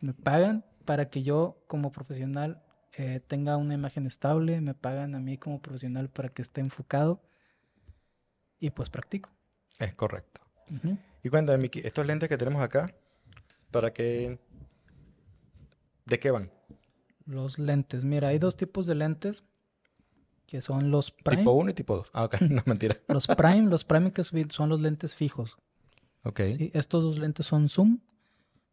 Me 0.00 0.14
pagan 0.14 0.64
para 0.84 1.10
que 1.10 1.22
yo 1.22 1.62
como 1.68 1.92
profesional 1.92 2.62
eh, 2.96 3.20
tenga 3.26 3.56
una 3.56 3.74
imagen 3.74 4.06
estable, 4.06 4.60
me 4.60 4.74
pagan 4.74 5.14
a 5.14 5.20
mí 5.20 5.38
como 5.38 5.60
profesional 5.62 6.08
para 6.10 6.30
que 6.30 6.42
esté 6.42 6.60
enfocado 6.60 7.22
y 8.60 8.70
pues 8.70 8.90
practico. 8.90 9.30
Es 9.80 9.94
correcto. 9.96 10.42
Y 11.22 11.28
cuéntame, 11.28 11.58
Miki, 11.58 11.80
estos 11.80 12.06
lentes 12.06 12.28
que 12.28 12.38
tenemos 12.38 12.62
acá, 12.62 12.94
¿para 13.70 13.92
qué? 13.92 14.38
¿De 16.06 16.18
qué 16.18 16.30
van? 16.30 16.50
Los 17.26 17.58
lentes, 17.58 18.04
mira, 18.04 18.28
hay 18.28 18.38
dos 18.38 18.56
tipos 18.56 18.86
de 18.86 18.94
lentes 18.94 19.44
que 20.46 20.60
son 20.62 20.90
los 20.90 21.12
prime. 21.12 21.42
Tipo 21.42 21.52
1 21.52 21.70
y 21.70 21.74
tipo 21.74 21.96
2. 21.96 22.10
Ah, 22.12 22.24
ok, 22.24 22.40
no 22.50 22.62
mentira. 22.66 22.98
Los 23.08 23.26
prime, 23.28 23.68
los 23.68 23.84
prime 23.84 24.12
que 24.12 24.24
son 24.24 24.50
son 24.50 24.68
los 24.68 24.80
lentes 24.80 25.14
fijos. 25.14 25.58
Ok. 26.24 26.40
¿sí? 26.56 26.70
Estos 26.74 27.04
dos 27.04 27.18
lentes 27.18 27.46
son 27.46 27.68
zoom, 27.68 28.00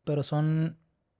pero 0.04 0.24
son 0.24 0.78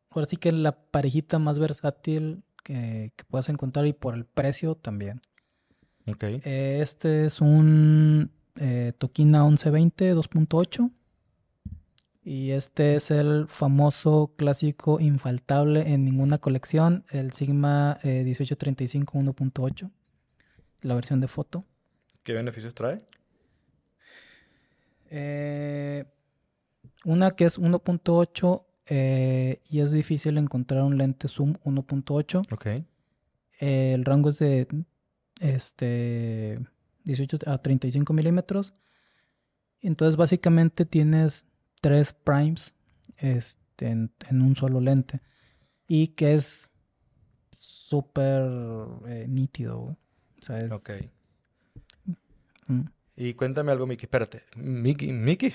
ahora 0.10 0.26
sí 0.26 0.38
que 0.38 0.52
la 0.52 0.72
parejita 0.72 1.38
más 1.38 1.60
versátil 1.60 2.44
que, 2.64 3.14
que 3.16 3.24
puedas 3.26 3.50
encontrar 3.50 3.86
y 3.86 3.94
por 3.94 4.16
el 4.16 4.26
precio 4.26 4.76
también. 4.76 5.22
Ok. 6.08 6.24
Eh, 6.24 6.80
Este 6.82 7.26
es 7.26 7.40
un 7.40 8.32
eh, 8.60 8.94
Tokina 8.98 9.44
1120 9.44 10.16
2.8. 10.16 10.92
Y 12.24 12.52
este 12.52 12.98
es 12.98 13.10
el 13.10 13.48
famoso 13.48 14.34
clásico 14.36 15.00
infaltable 15.00 15.94
en 15.94 16.04
ninguna 16.04 16.40
colección, 16.40 17.06
el 17.10 17.32
Sigma 17.32 18.00
eh, 18.04 18.24
1835 18.26 19.18
1.8, 19.18 19.90
la 20.82 20.96
versión 20.96 21.22
de 21.22 21.30
foto. 21.30 21.64
¿Qué 22.24 22.34
beneficios 22.34 22.76
trae? 22.76 22.98
Eh, 25.10 26.04
una 27.06 27.32
que 27.32 27.46
es 27.46 27.58
1.8 27.58 28.66
eh, 28.88 29.62
y 29.70 29.80
es 29.80 29.92
difícil 29.92 30.38
encontrar 30.38 30.84
un 30.84 30.98
lente 30.98 31.28
zoom 31.28 31.54
1.8. 31.64 32.52
Ok. 32.52 32.66
Eh, 33.60 33.94
el 33.94 34.06
rango 34.06 34.30
es 34.30 34.40
de 34.40 34.68
este 35.40 36.60
18 37.08 37.40
a 37.46 37.58
35 37.62 38.14
milímetros. 38.14 38.74
Entonces 39.82 40.18
básicamente 40.18 40.86
tienes 40.86 41.46
tres 41.82 42.14
primes 42.14 42.76
este, 43.18 43.88
en, 43.88 44.12
en 44.30 44.42
un 44.42 44.56
solo 44.56 44.80
lente. 44.82 45.22
Y 45.88 46.10
que 46.10 46.34
es 46.34 46.72
súper 47.58 48.44
eh, 49.08 49.26
nítido. 49.28 49.80
güey. 49.80 49.96
O 50.42 50.46
sea, 50.46 50.58
es- 50.60 50.72
Ok. 50.72 50.90
mm. 52.68 52.82
Y 53.20 53.34
cuéntame 53.34 53.72
algo, 53.72 53.88
Miki. 53.88 54.06
Espérate. 54.06 54.44
Miki, 54.58 55.12
Miki. 55.12 55.52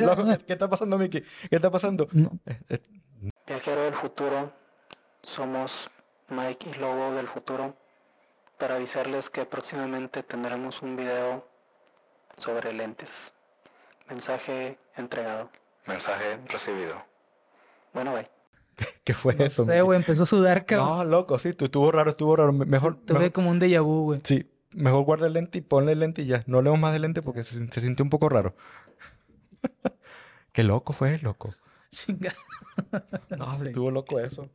Loco, 0.00 0.24
¿qué, 0.46 0.54
está 0.54 0.68
pasando, 0.68 0.98
Miki? 0.98 1.20
¿Qué 1.20 1.56
está 1.56 1.70
pasando? 1.70 2.08
No. 2.12 2.40
Eh, 2.46 2.58
eh, 2.68 2.80
Viajero 3.46 3.82
del 3.82 3.94
futuro, 3.94 4.52
somos 5.22 5.88
Mike 6.30 6.70
y 6.70 6.80
Lobo 6.80 7.12
del 7.14 7.28
futuro 7.28 7.76
para 8.58 8.76
avisarles 8.76 9.30
que 9.30 9.44
próximamente 9.44 10.22
tendremos 10.22 10.82
un 10.82 10.96
video 10.96 11.46
sobre 12.36 12.72
lentes. 12.72 13.10
Mensaje 14.08 14.78
entregado. 14.96 15.50
Mensaje 15.86 16.38
recibido. 16.48 17.02
Bueno, 17.92 18.12
bye. 18.14 18.28
¿Qué 19.04 19.14
fue 19.14 19.34
No 19.34 19.44
eso? 19.44 19.64
sé, 19.64 19.80
güey, 19.82 19.98
empezó 19.98 20.24
a 20.24 20.26
sudar, 20.26 20.66
cabrón. 20.66 20.88
No, 20.98 21.04
loco, 21.04 21.38
sí, 21.38 21.52
tú 21.52 21.66
estuvo 21.66 21.92
raro, 21.92 22.10
estuvo 22.10 22.34
raro. 22.34 22.52
Me- 22.52 22.64
Mejor, 22.64 22.96
Tuve 22.96 23.18
mejor- 23.18 23.32
como 23.32 23.50
un 23.50 23.60
déjà 23.60 23.80
vu, 23.82 24.04
güey. 24.06 24.20
sí, 24.24 24.50
mejor 24.72 25.04
guarda 25.04 25.26
el 25.28 25.34
lente 25.34 25.58
y 25.58 25.60
ponle 25.60 25.92
el 25.92 26.00
lente 26.00 26.22
y 26.22 26.26
ya. 26.26 26.42
No 26.46 26.60
leemos 26.60 26.80
más 26.80 26.92
del 26.92 27.02
lente 27.02 27.22
porque 27.22 27.44
se, 27.44 27.66
se 27.70 27.80
sintió 27.80 28.02
un 28.04 28.10
poco 28.10 28.28
raro. 28.28 28.54
Qué 30.52 30.62
loco 30.64 30.92
fue, 30.92 31.18
loco. 31.18 31.54
Chinga. 31.90 32.34
No, 33.36 33.58
Sí. 33.60 33.68
estuvo 33.68 33.90
loco 33.90 34.18
eso. 34.18 34.48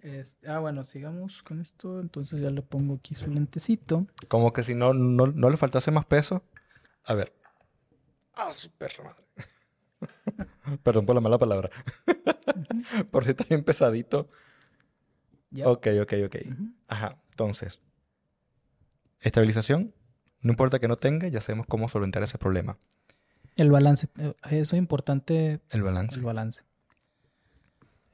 Este, 0.00 0.48
ah, 0.48 0.58
bueno, 0.60 0.84
sigamos 0.84 1.42
con 1.42 1.60
esto. 1.60 2.00
Entonces 2.00 2.40
ya 2.40 2.50
le 2.50 2.62
pongo 2.62 2.94
aquí 2.94 3.14
su 3.14 3.30
lentecito. 3.30 4.06
Como 4.28 4.52
que 4.52 4.62
si 4.62 4.74
no, 4.74 4.94
no, 4.94 5.26
no 5.26 5.50
le 5.50 5.56
faltase 5.56 5.90
más 5.90 6.04
peso. 6.06 6.42
A 7.04 7.14
ver. 7.14 7.32
Ah, 8.34 8.52
su 8.52 8.70
perra 8.70 9.04
madre. 9.04 9.24
Perdón 10.82 11.06
por 11.06 11.14
la 11.14 11.20
mala 11.20 11.38
palabra. 11.38 11.70
por 13.10 13.24
si 13.24 13.30
está 13.30 13.44
bien 13.48 13.64
pesadito. 13.64 14.28
Ya. 15.50 15.68
Ok, 15.68 15.86
ok, 16.02 16.12
ok. 16.26 16.36
Ujú. 16.52 16.72
Ajá, 16.88 17.18
entonces. 17.30 17.80
Estabilización. 19.20 19.94
No 20.42 20.50
importa 20.52 20.78
que 20.78 20.88
no 20.88 20.96
tenga, 20.96 21.28
ya 21.28 21.40
sabemos 21.40 21.66
cómo 21.66 21.88
solventar 21.88 22.22
ese 22.22 22.38
problema. 22.38 22.78
El 23.56 23.70
balance. 23.70 24.08
eh, 24.18 24.34
Eso 24.50 24.76
es 24.76 24.78
importante, 24.78 25.60
El 25.70 25.82
balance. 25.82 26.16
el 26.18 26.24
balance. 26.24 26.60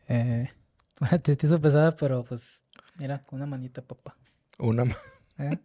Eh, 0.08 0.50
bueno, 1.10 1.18
te 1.20 1.36
hizo 1.42 1.60
pesada, 1.60 1.96
pero 1.96 2.24
pues, 2.24 2.64
mira, 2.98 3.20
con 3.22 3.38
una 3.38 3.46
manita, 3.46 3.82
papá. 3.82 4.16
Una, 4.58 4.84
ma- 4.84 4.96
¿eh? 5.38 5.58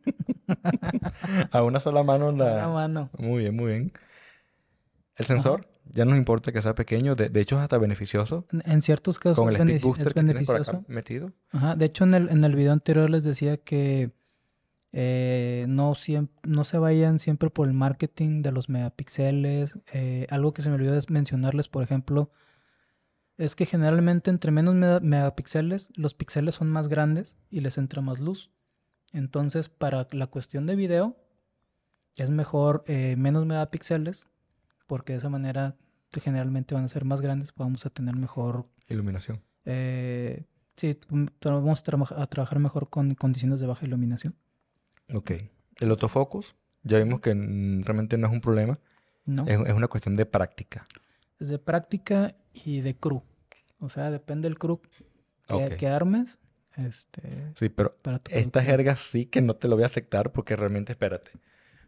a 1.51 1.63
una 1.63 1.79
sola 1.79 2.03
mano 2.03 2.29
Una 2.29 2.45
la... 2.55 2.67
mano. 2.67 3.09
Muy 3.17 3.43
bien, 3.43 3.55
muy 3.55 3.71
bien. 3.71 3.91
El 5.15 5.25
sensor, 5.25 5.67
ya 5.91 6.05
no 6.05 6.15
importa 6.15 6.51
que 6.51 6.61
sea 6.61 6.75
pequeño. 6.75 7.15
De, 7.15 7.29
de 7.29 7.41
hecho, 7.41 7.55
es 7.57 7.63
hasta 7.63 7.77
beneficioso. 7.77 8.45
En- 8.65 8.81
ciertos 8.81 9.17
casos 9.19 9.37
Con 9.39 9.49
el 9.49 9.59
benefici- 9.59 9.81
booster 9.81 10.07
es 10.07 10.13
que 10.13 10.23
tienes 10.23 10.45
por 10.47 10.55
acá 10.57 10.71
beneficioso. 10.71 10.85
metido. 10.93 11.31
Ajá, 11.51 11.75
De 11.75 11.85
hecho, 11.85 12.03
en 12.03 12.13
el, 12.13 12.29
en 12.29 12.43
el 12.43 12.55
video 12.55 12.71
anterior 12.71 13.09
les 13.09 13.23
decía 13.23 13.57
que 13.57 14.11
eh, 14.93 15.65
no, 15.67 15.93
siem- 15.95 16.29
no 16.43 16.63
se 16.63 16.77
vayan 16.77 17.19
siempre 17.19 17.49
por 17.49 17.67
el 17.67 17.73
marketing 17.73 18.41
de 18.43 18.51
los 18.51 18.69
megapíxeles. 18.69 19.77
Eh, 19.91 20.27
algo 20.29 20.53
que 20.53 20.61
se 20.61 20.69
me 20.69 20.75
olvidó 20.75 20.95
es 20.95 21.09
mencionarles, 21.09 21.67
por 21.67 21.83
ejemplo, 21.83 22.29
es 23.37 23.55
que 23.55 23.65
generalmente 23.65 24.29
entre 24.31 24.51
menos 24.51 24.75
mega- 24.75 24.99
megapíxeles, 24.99 25.89
los 25.95 26.13
píxeles 26.13 26.55
son 26.55 26.69
más 26.69 26.87
grandes 26.87 27.37
y 27.49 27.59
les 27.61 27.77
entra 27.77 28.01
más 28.01 28.19
luz. 28.19 28.49
Entonces, 29.13 29.69
para 29.69 30.07
la 30.11 30.27
cuestión 30.27 30.65
de 30.65 30.75
video, 30.75 31.15
es 32.15 32.29
mejor 32.29 32.83
eh, 32.87 33.15
menos 33.17 33.45
megapíxeles, 33.45 34.27
porque 34.87 35.13
de 35.13 35.19
esa 35.19 35.29
manera 35.29 35.75
generalmente 36.11 36.73
van 36.73 36.85
a 36.85 36.87
ser 36.87 37.05
más 37.05 37.21
grandes, 37.21 37.53
vamos 37.55 37.85
a 37.85 37.89
tener 37.89 38.15
mejor 38.15 38.65
Iluminación. 38.89 39.41
eh, 39.65 40.45
sí, 40.77 40.97
vamos 41.09 41.79
a, 41.79 41.83
traba- 41.83 42.21
a 42.23 42.27
trabajar 42.27 42.59
mejor 42.59 42.89
con 42.89 43.13
condiciones 43.13 43.59
de 43.59 43.67
baja 43.67 43.85
iluminación. 43.85 44.35
Ok. 45.13 45.31
El 45.79 45.91
autofocus, 45.91 46.55
ya 46.83 46.97
vimos 46.97 47.19
que 47.21 47.33
realmente 47.83 48.17
no 48.17 48.27
es 48.27 48.33
un 48.33 48.41
problema. 48.41 48.79
¿No? 49.25 49.45
Es, 49.45 49.59
es 49.59 49.73
una 49.73 49.87
cuestión 49.89 50.15
de 50.15 50.25
práctica. 50.25 50.87
Es 51.39 51.49
de 51.49 51.59
práctica 51.59 52.33
y 52.65 52.81
de 52.81 52.95
crew. 52.95 53.23
O 53.79 53.89
sea, 53.89 54.09
depende 54.11 54.47
del 54.49 54.57
crew 54.57 54.79
que, 55.77 55.87
armes 55.87 56.39
este, 56.75 57.53
Sí, 57.55 57.69
pero 57.69 57.95
para 58.01 58.19
tu 58.19 58.31
esta 58.33 58.61
jerga 58.61 58.95
sí 58.97 59.25
que 59.25 59.41
no 59.41 59.55
te 59.55 59.67
lo 59.67 59.75
voy 59.75 59.83
a 59.83 59.87
aceptar 59.87 60.31
porque 60.31 60.55
realmente, 60.55 60.91
espérate. 60.91 61.31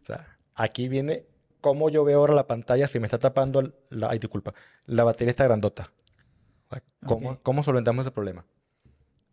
O 0.02 0.06
sea, 0.06 0.38
aquí 0.54 0.88
viene 0.88 1.26
cómo 1.60 1.90
yo 1.90 2.04
veo 2.04 2.18
ahora 2.18 2.34
la 2.34 2.46
pantalla 2.46 2.88
si 2.88 2.98
me 2.98 3.06
está 3.06 3.18
tapando 3.18 3.72
la... 3.90 4.10
Ay, 4.10 4.18
disculpa. 4.18 4.54
La 4.86 5.04
batería 5.04 5.30
está 5.30 5.44
grandota. 5.44 5.92
O 6.68 6.74
sea, 6.74 6.82
¿Cómo, 7.06 7.38
cómo 7.42 7.62
solventamos 7.62 8.04
ese 8.04 8.12
problema? 8.12 8.46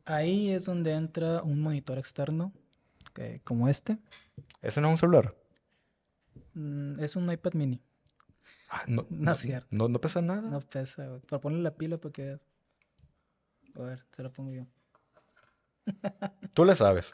Ahí 0.05 0.51
es 0.51 0.65
donde 0.65 0.93
entra 0.93 1.41
un 1.41 1.61
monitor 1.61 1.97
externo, 1.97 2.53
que- 3.13 3.41
como 3.43 3.67
este. 3.67 3.97
¿Ese 4.61 4.79
no 4.81 4.87
es 4.87 4.91
un 4.93 4.97
celular? 4.97 5.35
Mm, 6.53 6.99
es 6.99 7.15
un 7.15 7.31
iPad 7.31 7.53
mini. 7.53 7.81
Ah, 8.69 8.83
no, 8.87 9.05
No 9.09 9.31
es 9.31 9.39
cierto. 9.39 9.67
No, 9.71 9.87
no 9.87 9.99
pesa 9.99 10.21
nada. 10.21 10.49
No 10.49 10.59
pesa, 10.61 11.07
güey. 11.07 11.21
Para 11.21 11.39
ponerle 11.41 11.63
la 11.63 11.75
pila 11.75 11.97
para 11.97 12.11
que 12.11 12.23
veas. 12.25 12.41
A 13.75 13.81
ver, 13.81 14.05
se 14.11 14.23
la 14.23 14.29
pongo 14.29 14.51
yo. 14.51 14.65
Tú 16.53 16.65
le 16.65 16.75
sabes. 16.75 17.13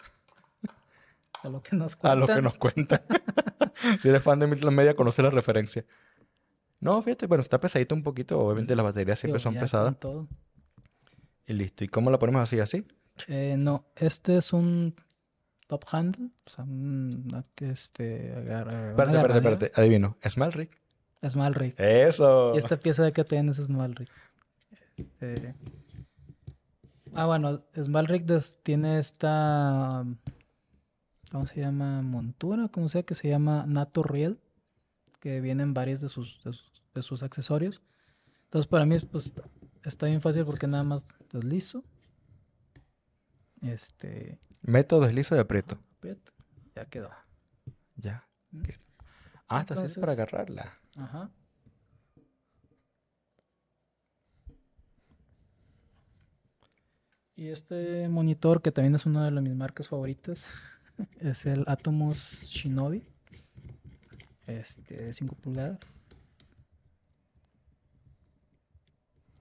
A 1.43 1.49
lo 1.49 1.61
que 1.61 1.75
nos 1.75 1.95
A 1.95 1.97
cuentan. 1.97 2.19
lo 2.19 2.27
que 2.27 2.41
nos 2.41 2.57
cuentan. 2.57 3.01
si 4.01 4.09
eres 4.09 4.23
fan 4.23 4.39
de 4.39 4.47
Midland 4.47 4.75
Media, 4.77 4.95
conoces 4.95 5.23
la 5.23 5.29
referencia. 5.29 5.85
No, 6.79 7.01
fíjate, 7.01 7.27
bueno, 7.27 7.41
está 7.43 7.57
pesadito 7.59 7.93
un 7.95 8.01
poquito. 8.01 8.39
Obviamente 8.39 8.75
las 8.75 8.85
baterías 8.85 9.19
siempre 9.19 9.39
Digo, 9.39 9.51
son 9.51 9.59
pesadas. 9.59 9.99
todo. 9.99 10.27
Y 11.45 11.53
listo. 11.53 11.83
¿Y 11.83 11.87
cómo 11.89 12.09
la 12.11 12.19
ponemos 12.19 12.41
así, 12.41 12.59
así? 12.59 12.85
Eh, 13.27 13.55
no, 13.57 13.85
este 13.95 14.37
es 14.37 14.53
un 14.53 14.95
top 15.67 15.83
handle. 15.91 16.29
O 16.45 16.49
sea, 16.49 16.63
un, 16.63 17.43
que 17.55 17.69
este, 17.71 18.33
agarra, 18.33 18.71
una 18.71 18.89
Espérate, 18.91 19.17
espérate, 19.17 19.37
espérate. 19.37 19.81
Adivino. 19.81 20.17
¿Small 20.27 20.53
rig? 20.53 20.69
Small 21.27 21.53
rig. 21.55 21.73
Eso. 21.79 22.53
Y 22.55 22.57
esta 22.57 22.77
pieza 22.77 23.03
de 23.03 23.13
KTN 23.13 23.49
es 23.49 23.57
Small 23.57 23.95
Rig. 23.95 24.09
Este... 24.97 25.55
Ah, 27.15 27.25
bueno, 27.27 27.63
Small 27.81 28.07
Rig 28.07 28.25
des- 28.25 28.57
tiene 28.63 28.99
esta. 28.99 30.03
¿Cómo 31.31 31.45
se 31.45 31.59
llama? 31.61 32.01
Montura, 32.01 32.67
como 32.69 32.89
sea, 32.89 33.03
que 33.03 33.15
se 33.15 33.29
llama 33.29 33.65
Nato 33.67 34.03
Riel. 34.03 34.39
Que 35.19 35.39
vienen 35.39 35.73
varios 35.73 36.01
de 36.01 36.09
sus, 36.09 36.43
de 36.43 36.53
sus, 36.53 36.83
de 36.93 37.01
sus 37.01 37.23
accesorios. 37.23 37.81
Entonces, 38.45 38.67
para 38.67 38.85
mí, 38.85 38.95
es, 38.95 39.05
pues, 39.05 39.33
está 39.83 40.07
bien 40.07 40.21
fácil 40.21 40.43
porque 40.45 40.67
nada 40.67 40.83
más 40.83 41.05
deslizo. 41.31 41.83
Este. 43.61 44.39
Método 44.61 45.01
deslizo 45.01 45.35
y 45.35 45.39
aprieto. 45.39 45.77
aprieto, 45.97 46.31
Ya 46.75 46.85
quedó. 46.85 47.09
Ya. 47.95 48.27
¿Mm? 48.51 48.63
Ah, 49.47 49.61
está 49.61 49.75
Entonces- 49.75 49.99
para 49.99 50.11
agarrarla. 50.13 50.77
Ajá. 50.97 51.31
Y 57.35 57.47
este 57.47 58.07
monitor, 58.09 58.61
que 58.61 58.71
también 58.71 58.95
es 58.95 59.05
una 59.05 59.29
de 59.29 59.41
mis 59.41 59.55
marcas 59.55 59.89
favoritas, 59.89 60.45
es 61.19 61.45
el 61.45 61.63
Atomos 61.67 62.41
Shinobi. 62.43 63.03
Este, 64.45 65.05
de 65.05 65.13
5 65.13 65.35
pulgadas. 65.35 65.79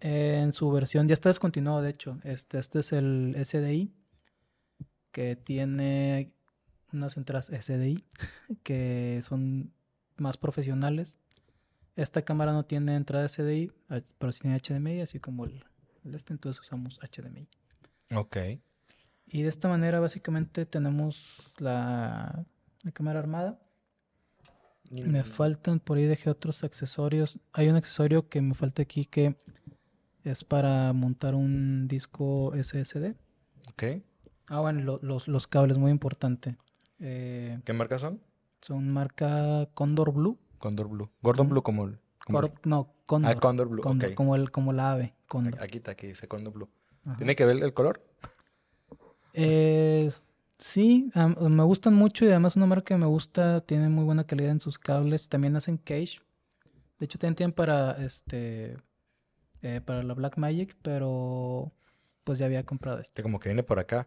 En 0.01 0.53
su 0.53 0.71
versión, 0.71 1.07
ya 1.07 1.15
está 1.15 1.29
descontinuado, 1.29 1.83
de 1.83 1.91
hecho. 1.91 2.19
Este, 2.25 2.59
este 2.59 2.81
es 2.81 2.93
el 2.93 3.37
SDI, 3.45 3.93
que 5.13 5.37
tiene 5.37 6.33
unas 6.93 7.17
entradas 7.17 7.47
SDI, 7.47 8.05
que 8.65 9.21
son 9.23 9.73
más 10.17 10.37
profesionales. 10.37 11.19
Esta 11.97 12.23
cámara 12.23 12.53
no 12.53 12.65
tiene 12.65 12.95
entrada 12.97 13.29
SDI, 13.29 13.71
ah, 13.91 14.01
pero 14.19 14.33
sí 14.33 14.41
tiene 14.43 14.57
HDMI, 14.59 15.01
así 15.03 15.21
como 15.21 15.45
el, 15.45 15.65
el 16.05 16.15
este, 16.15 16.33
entonces 16.33 16.61
usamos 16.61 16.99
HDMI. 17.01 17.49
Ok. 18.17 18.37
Y 19.27 19.43
de 19.43 19.49
esta 19.49 19.69
manera 19.69 20.01
básicamente 20.01 20.67
tenemos 20.67 21.53
la, 21.59 22.45
la 22.83 22.93
cámara 22.93 23.19
armada. 23.21 23.59
Me 24.91 25.23
faltan, 25.25 25.81
por 25.81 25.97
ahí 25.97 26.05
dejé 26.05 26.29
otros 26.29 26.65
accesorios. 26.65 27.39
Hay 27.53 27.69
un 27.69 27.77
accesorio 27.77 28.29
que 28.29 28.43
me 28.43 28.55
falta 28.55 28.83
aquí 28.83 29.07
que 29.07 29.37
es 30.25 30.45
para 30.45 30.93
montar 30.93 31.35
un 31.35 31.89
disco 31.89 32.53
SSD. 32.55 33.15
Ok. 33.71 33.85
Ah, 34.49 34.61
bueno, 34.61 34.81
lo- 34.83 34.99
los, 35.03 35.29
los 35.29 35.47
cables, 35.47 35.79
muy 35.79 35.91
importante. 35.91 36.57
Eh, 37.01 37.59
¿Qué 37.65 37.73
marcas 37.73 38.03
son? 38.03 38.21
son 38.61 38.89
marca 38.91 39.69
Condor 39.75 40.13
Blue. 40.13 40.39
Condor 40.63 40.87
Blue. 40.87 41.11
Gordon 41.23 41.49
Blue 41.49 41.63
como 41.63 41.85
el... 41.87 41.99
como 42.25 42.39
el- 42.41 42.53
no, 42.65 42.95
Condor. 43.05 43.33
Ah, 43.37 43.41
Condor 43.41 43.69
Blue. 43.69 43.83
Condor, 43.83 44.15
como, 44.15 44.37
el, 44.37 44.53
como 44.53 44.73
la 44.73 44.93
ave. 44.93 45.15
Condor. 45.27 45.61
Aquí 45.61 45.79
está, 45.79 45.91
aquí 45.91 46.07
dice 46.07 46.29
Condor 46.29 46.53
Blue. 46.53 46.71
Ajá. 47.05 47.17
¿Tiene 47.17 47.35
que 47.35 47.45
ver 47.45 47.63
el 47.65 47.75
color? 47.75 48.01
Eh, 49.35 50.09
sí, 50.59 51.11
me 51.15 51.65
gustan 51.65 51.95
mucho 51.95 52.25
y 52.25 52.29
además 52.29 52.55
una 52.55 52.67
marca 52.67 52.95
que 52.95 52.97
me 52.97 53.07
gusta, 53.07 53.61
tiene 53.63 53.89
muy 53.89 54.05
buena 54.05 54.25
calidad 54.25 54.53
en 54.53 54.61
sus 54.61 54.79
cables. 54.79 55.29
También 55.29 55.57
hacen 55.57 55.79
cage. 55.79 56.21
De 57.01 57.07
hecho, 57.07 57.19
también 57.19 57.35
tienen 57.35 57.53
para 57.53 57.93
este 58.05 58.77
eh, 59.63 59.81
para 59.85 60.05
la 60.05 60.15
Black 60.15 60.37
Magic, 60.39 60.77
pero 60.81 61.73
pues 62.23 62.39
ya 62.39 62.47
había 62.47 62.65
comprado 62.65 63.01
este. 63.01 63.15
Que 63.15 63.23
como 63.25 63.41
que 63.41 63.49
viene 63.49 63.65
por 63.65 63.81
acá. 63.81 64.07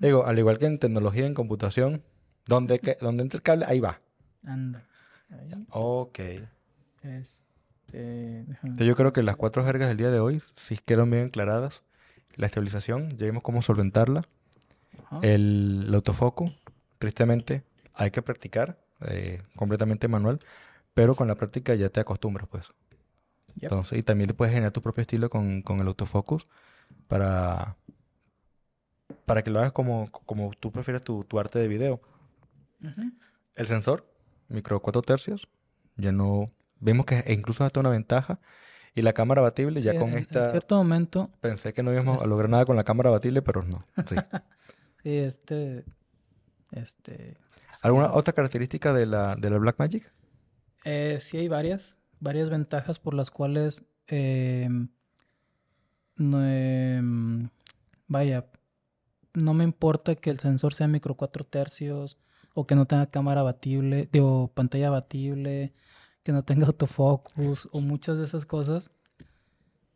Digo, 0.00 0.24
al 0.26 0.38
igual 0.40 0.58
que 0.58 0.66
en 0.66 0.80
tecnología, 0.80 1.26
en 1.26 1.34
computación, 1.34 2.02
donde, 2.46 2.80
que, 2.80 2.96
donde 3.00 3.22
entra 3.22 3.36
el 3.36 3.42
cable, 3.42 3.64
ahí 3.68 3.78
va. 3.78 4.00
Anda. 4.42 4.88
Ahí, 5.30 5.66
Ok. 5.70 6.18
este, 7.02 8.46
yo 8.76 8.94
creo 8.94 9.12
que 9.12 9.22
las 9.22 9.36
cuatro 9.36 9.64
jergas 9.64 9.88
del 9.88 9.96
día 9.96 10.10
de 10.10 10.20
hoy 10.20 10.42
sí 10.54 10.76
quedaron 10.84 11.10
bien 11.10 11.26
aclaradas. 11.26 11.82
La 12.36 12.46
estabilización, 12.46 13.16
ya 13.16 13.26
vimos 13.26 13.42
cómo 13.42 13.62
solventarla. 13.62 14.26
Ajá. 15.04 15.20
El, 15.22 15.84
el 15.88 15.94
autofoco, 15.94 16.52
tristemente, 16.98 17.64
hay 17.94 18.10
que 18.10 18.22
practicar 18.22 18.78
eh, 19.06 19.42
completamente 19.56 20.08
manual, 20.08 20.40
pero 20.94 21.14
con 21.14 21.28
la 21.28 21.34
práctica 21.36 21.74
ya 21.74 21.88
te 21.88 22.00
acostumbras, 22.00 22.48
pues. 22.48 22.68
Yep. 23.56 23.64
Entonces, 23.64 23.98
y 23.98 24.02
también 24.02 24.28
le 24.28 24.34
puedes 24.34 24.52
generar 24.52 24.72
tu 24.72 24.82
propio 24.82 25.02
estilo 25.02 25.30
con, 25.30 25.62
con 25.62 25.78
el 25.80 25.86
autofocus 25.86 26.48
para, 27.06 27.76
para 29.24 29.42
que 29.42 29.50
lo 29.50 29.60
hagas 29.60 29.72
como, 29.72 30.10
como 30.10 30.52
tú 30.58 30.72
prefieres 30.72 31.02
tu, 31.02 31.22
tu 31.24 31.38
arte 31.38 31.58
de 31.60 31.68
video. 31.68 32.00
El 33.54 33.66
sensor, 33.68 34.06
micro 34.48 34.80
4 34.80 35.02
tercios, 35.02 35.48
ya 35.96 36.12
no... 36.12 36.44
Vemos 36.80 37.06
que 37.06 37.24
incluso 37.32 37.64
hasta 37.64 37.80
una 37.80 37.90
ventaja. 37.90 38.40
Y 38.94 39.02
la 39.02 39.12
cámara 39.12 39.40
abatible, 39.40 39.80
ya 39.82 39.92
Sí, 39.92 39.98
con 39.98 40.08
en- 40.10 40.14
en 40.18 40.22
esta... 40.22 40.50
cierto 40.50 40.76
momento, 40.76 41.30
Pensé 41.40 41.72
que 41.72 41.82
no 41.82 41.92
íbamos 41.92 42.22
a 42.22 42.26
lograr 42.26 42.48
nada 42.50 42.64
con 42.64 42.76
la 42.76 42.84
cámara 42.84 43.08
abatible, 43.10 43.42
pero 43.42 43.62
no. 43.62 43.84
Sí. 44.06 44.14
sí, 45.02 45.16
este, 45.16 45.84
este, 46.72 47.36
¿Alguna 47.82 48.12
otra 48.12 48.32
característica 48.34 48.92
de 48.92 49.06
la, 49.06 49.34
de 49.36 49.50
la 49.50 49.58
Blackmagic? 49.58 50.12
Eh, 50.84 51.18
sí 51.20 51.38
hay 51.38 51.48
varias, 51.48 51.96
varias 52.20 52.50
ventajas 52.50 52.98
por 52.98 53.14
las 53.14 53.30
cuales, 53.30 53.82
em, 54.06 54.88
no, 56.16 56.44
em, 56.46 57.48
vaya, 58.06 58.46
no 59.32 59.54
me 59.54 59.64
importa 59.64 60.14
que 60.14 60.30
el 60.30 60.38
sensor 60.38 60.74
sea 60.74 60.86
micro 60.86 61.16
4 61.16 61.44
tercios 61.44 62.18
o 62.54 62.66
que 62.66 62.76
no 62.76 62.86
tenga 62.86 63.10
cámara 63.10 63.40
abatible, 63.40 64.08
digo, 64.12 64.50
pantalla 64.54 64.88
abatible, 64.88 65.74
que 66.22 66.32
no 66.32 66.44
tenga 66.44 66.66
autofocus 66.68 67.68
o 67.72 67.80
muchas 67.80 68.18
de 68.18 68.24
esas 68.24 68.46
cosas, 68.46 68.90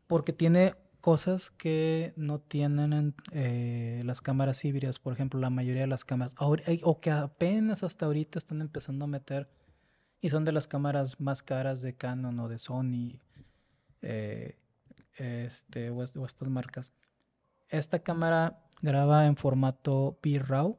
porque 0.07 0.33
tiene 0.33 0.75
cosas 1.01 1.51
que 1.51 2.13
no 2.17 2.41
tienen 2.41 2.93
en, 2.93 3.15
eh, 3.33 4.03
las 4.05 4.21
cámaras 4.21 4.65
híbridas, 4.65 4.99
por 4.99 5.13
ejemplo, 5.13 5.41
la 5.41 5.51
mayoría 5.51 5.83
de 5.83 5.89
las 5.89 6.05
cámaras, 6.05 6.35
o 6.39 7.01
que 7.01 7.11
apenas 7.11 7.83
hasta 7.83 8.07
ahorita 8.07 8.39
están 8.39 8.61
empezando 8.61 9.05
a 9.05 9.09
meter 9.09 9.49
y 10.21 10.31
son 10.31 10.45
de 10.45 10.53
las 10.53 10.67
cámaras 10.67 11.21
más 11.21 11.43
caras 11.43 11.81
de 11.81 11.95
Canon 11.95 12.39
o 12.41 12.49
de 12.49 12.59
Sony 12.59 13.21
eh, 14.03 14.59
este, 15.17 15.91
o, 15.91 15.97
o 15.99 16.27
estas 16.27 16.49
marcas. 16.49 16.93
Esta 17.69 18.01
cámara 18.01 18.65
graba 18.83 19.27
en 19.27 19.37
formato 19.37 20.19
B-RAW, 20.23 20.79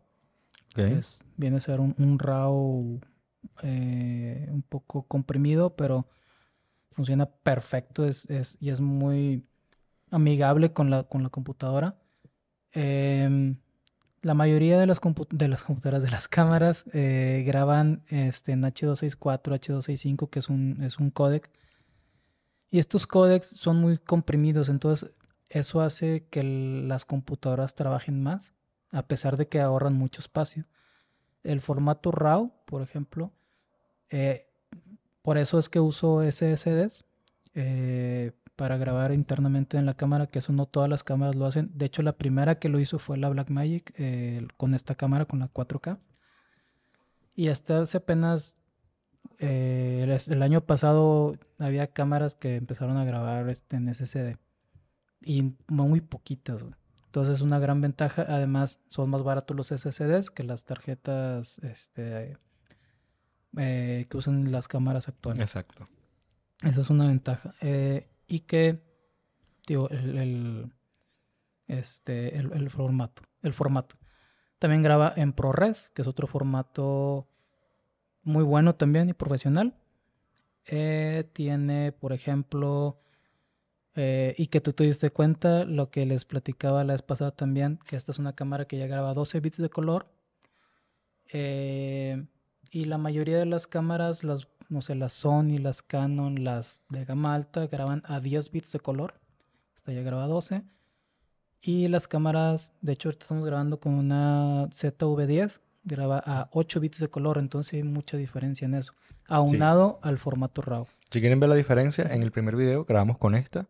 viene 1.38 1.58
a 1.58 1.60
ser 1.60 1.80
un, 1.80 2.20
RAW 2.20 3.00
eh, 3.64 4.48
un 4.52 4.62
poco 4.62 5.04
comprimido, 5.08 5.76
pero 5.76 6.08
funciona 6.92 7.26
perfecto 7.28 8.06
es, 8.06 8.30
es- 8.30 8.58
y 8.60 8.70
es 8.70 8.82
muy 8.82 9.46
amigable 10.12 10.74
con 10.74 10.90
la, 10.90 11.04
con 11.04 11.24
la 11.24 11.30
computadora. 11.30 11.98
Em, 12.72 13.58
la 14.22 14.34
mayoría 14.34 14.80
de 14.80 14.88
las, 14.88 15.00
de 15.32 15.48
las 15.48 15.64
computadoras, 15.66 16.04
de 16.04 16.10
las 16.12 16.28
cámaras, 16.28 16.86
eh, 16.94 17.44
graban 17.46 18.04
este, 18.08 18.52
en 18.54 18.64
H264, 18.64 19.56
H265, 19.56 20.30
que 20.30 20.40
es 20.40 20.50
un, 20.50 20.84
es 20.84 21.00
un 21.00 21.10
códec. 21.12 21.50
Y 22.72 22.80
estos 22.80 23.08
códecs 23.08 23.48
son 23.48 23.78
muy 23.78 23.98
comprimidos, 23.98 24.70
entonces 24.70 25.12
eso 25.50 25.82
hace 25.82 26.28
que 26.30 26.44
las 26.44 27.04
computadoras 27.06 27.74
trabajen 27.74 28.22
más, 28.22 28.54
a 28.92 29.04
pesar 29.04 29.38
de 29.38 29.48
que 29.48 29.62
ahorran 29.62 29.94
mucho 29.94 30.22
espacio. 30.22 30.66
El 31.44 31.62
formato 31.62 32.12
RAW, 32.12 32.52
por 32.66 32.82
ejemplo, 32.82 33.32
eh, 34.10 34.48
por 35.22 35.38
eso 35.38 35.60
es 35.60 35.70
que 35.70 35.80
uso 35.80 36.22
SSDs 36.24 37.06
eh, 37.54 38.32
para 38.56 38.78
grabar 38.78 39.14
internamente 39.14 39.78
en 39.78 39.86
la 39.86 39.94
cámara, 39.94 40.28
que 40.28 40.40
eso 40.40 40.52
no 40.52 40.66
todas 40.66 40.90
las 40.90 41.04
cámaras 41.04 41.36
lo 41.36 41.46
hacen. 41.46 41.72
De 41.74 41.86
hecho, 41.86 42.02
la 42.02 42.18
primera 42.18 42.60
que 42.60 42.70
lo 42.70 42.80
hizo 42.80 43.00
fue 43.00 43.18
la 43.18 43.30
Blackmagic 43.30 43.94
eh, 43.98 44.48
con 44.58 44.74
esta 44.74 44.96
cámara, 44.96 45.26
con 45.26 45.40
la 45.40 45.48
4K. 45.48 45.98
Y 47.36 47.48
hasta 47.48 47.82
hace 47.82 47.98
apenas 47.98 48.58
eh, 49.40 50.20
el, 50.28 50.44
año 50.44 50.62
pasado 50.62 51.38
había 51.58 51.88
cámaras 51.88 52.36
que 52.36 52.58
empezaron 52.58 52.98
a 52.98 53.06
grabar 53.06 53.50
este, 53.50 53.78
en 53.78 53.94
SSD. 53.94 54.36
Y 55.22 55.54
muy 55.68 56.02
poquitas. 56.02 56.64
güey. 56.64 56.76
Entonces 57.10 57.36
es 57.38 57.42
una 57.42 57.58
gran 57.58 57.82
ventaja. 57.82 58.24
Además, 58.28 58.82
son 58.88 59.10
más 59.10 59.24
baratos 59.24 59.58
los 59.58 59.68
SSDs 59.72 60.30
que 60.30 60.44
las 60.44 60.64
tarjetas 60.64 61.58
este, 61.60 62.38
eh, 63.58 64.06
que 64.10 64.18
usan 64.18 64.52
las 64.52 64.68
cámaras 64.68 65.08
actuales. 65.08 65.42
Exacto. 65.42 65.88
Esa 66.62 66.82
es 66.82 66.90
una 66.92 67.08
ventaja. 67.08 67.56
Eh, 67.62 68.08
y 68.28 68.42
que, 68.42 68.84
digo, 69.66 69.90
el, 69.90 70.18
el- 70.18 70.74
este, 71.68 72.38
el, 72.38 72.52
el 72.54 72.70
formato. 72.70 73.24
El 73.42 73.54
formato. 73.54 73.96
También 74.60 74.84
graba 74.84 75.14
en 75.16 75.34
ProRes, 75.34 75.92
que 75.96 76.02
es 76.04 76.08
otro 76.08 76.28
formato 76.28 77.28
muy 78.24 78.44
bueno 78.44 78.76
también 78.76 79.10
y 79.10 79.14
profesional. 79.14 79.76
Eh, 80.66 81.28
tiene, 81.34 81.92
por 81.92 82.14
ejemplo, 82.14 83.02
eh, 84.02 84.34
y 84.38 84.48
que 84.48 84.62
tú 84.62 84.72
te 84.72 84.86
diste 84.86 85.10
cuenta, 85.10 85.66
lo 85.66 85.92
que 85.92 86.06
les 86.06 86.24
platicaba 86.24 86.86
la 86.86 86.94
vez 86.94 87.02
pasada 87.02 87.32
también, 87.32 87.80
que 87.86 87.98
esta 87.98 88.14
es 88.14 88.18
una 88.18 88.32
cámara 88.32 88.64
que 88.64 88.78
ya 88.78 88.88
graba 88.88 89.14
12 89.14 89.42
bits 89.42 89.58
de 89.58 89.70
color. 89.70 90.08
Eh, 91.34 92.26
y 92.72 92.86
la 92.86 92.98
mayoría 92.98 93.38
de 93.38 93.46
las 93.46 93.68
cámaras, 93.68 94.24
las, 94.24 94.48
no 94.70 94.82
sé, 94.82 94.96
las 94.96 95.12
Sony, 95.12 95.58
las 95.60 95.82
Canon, 95.82 96.46
las 96.46 96.80
de 96.88 97.04
gama 97.04 97.36
alta, 97.36 97.68
graban 97.68 98.02
a 98.06 98.22
10 98.22 98.52
bits 98.52 98.72
de 98.72 98.80
color. 98.80 99.20
Esta 99.76 99.92
ya 99.92 100.02
graba 100.02 100.28
12. 100.28 100.64
Y 101.62 101.90
las 101.90 102.08
cámaras, 102.08 102.72
de 102.80 102.94
hecho, 102.94 103.10
ahorita 103.10 103.26
estamos 103.26 103.44
grabando 103.44 103.82
con 103.82 103.96
una 103.96 104.68
ZV10, 104.68 105.60
graba 105.84 106.24
a 106.26 106.48
8 106.54 106.80
bits 106.80 107.00
de 107.00 107.10
color, 107.10 107.38
entonces 107.38 107.74
hay 107.74 107.84
mucha 107.84 108.16
diferencia 108.16 108.64
en 108.64 108.76
eso. 108.76 108.94
Aunado 109.28 110.00
al 110.04 110.20
formato 110.20 110.62
RAW. 110.62 110.88
Si 111.12 111.20
quieren 111.20 111.42
ver 111.42 111.50
la 111.50 111.56
diferencia, 111.56 112.06
en 112.06 112.24
el 112.24 112.32
primer 112.32 112.56
video 112.56 112.86
grabamos 112.86 113.18
con 113.18 113.36
esta. 113.36 113.68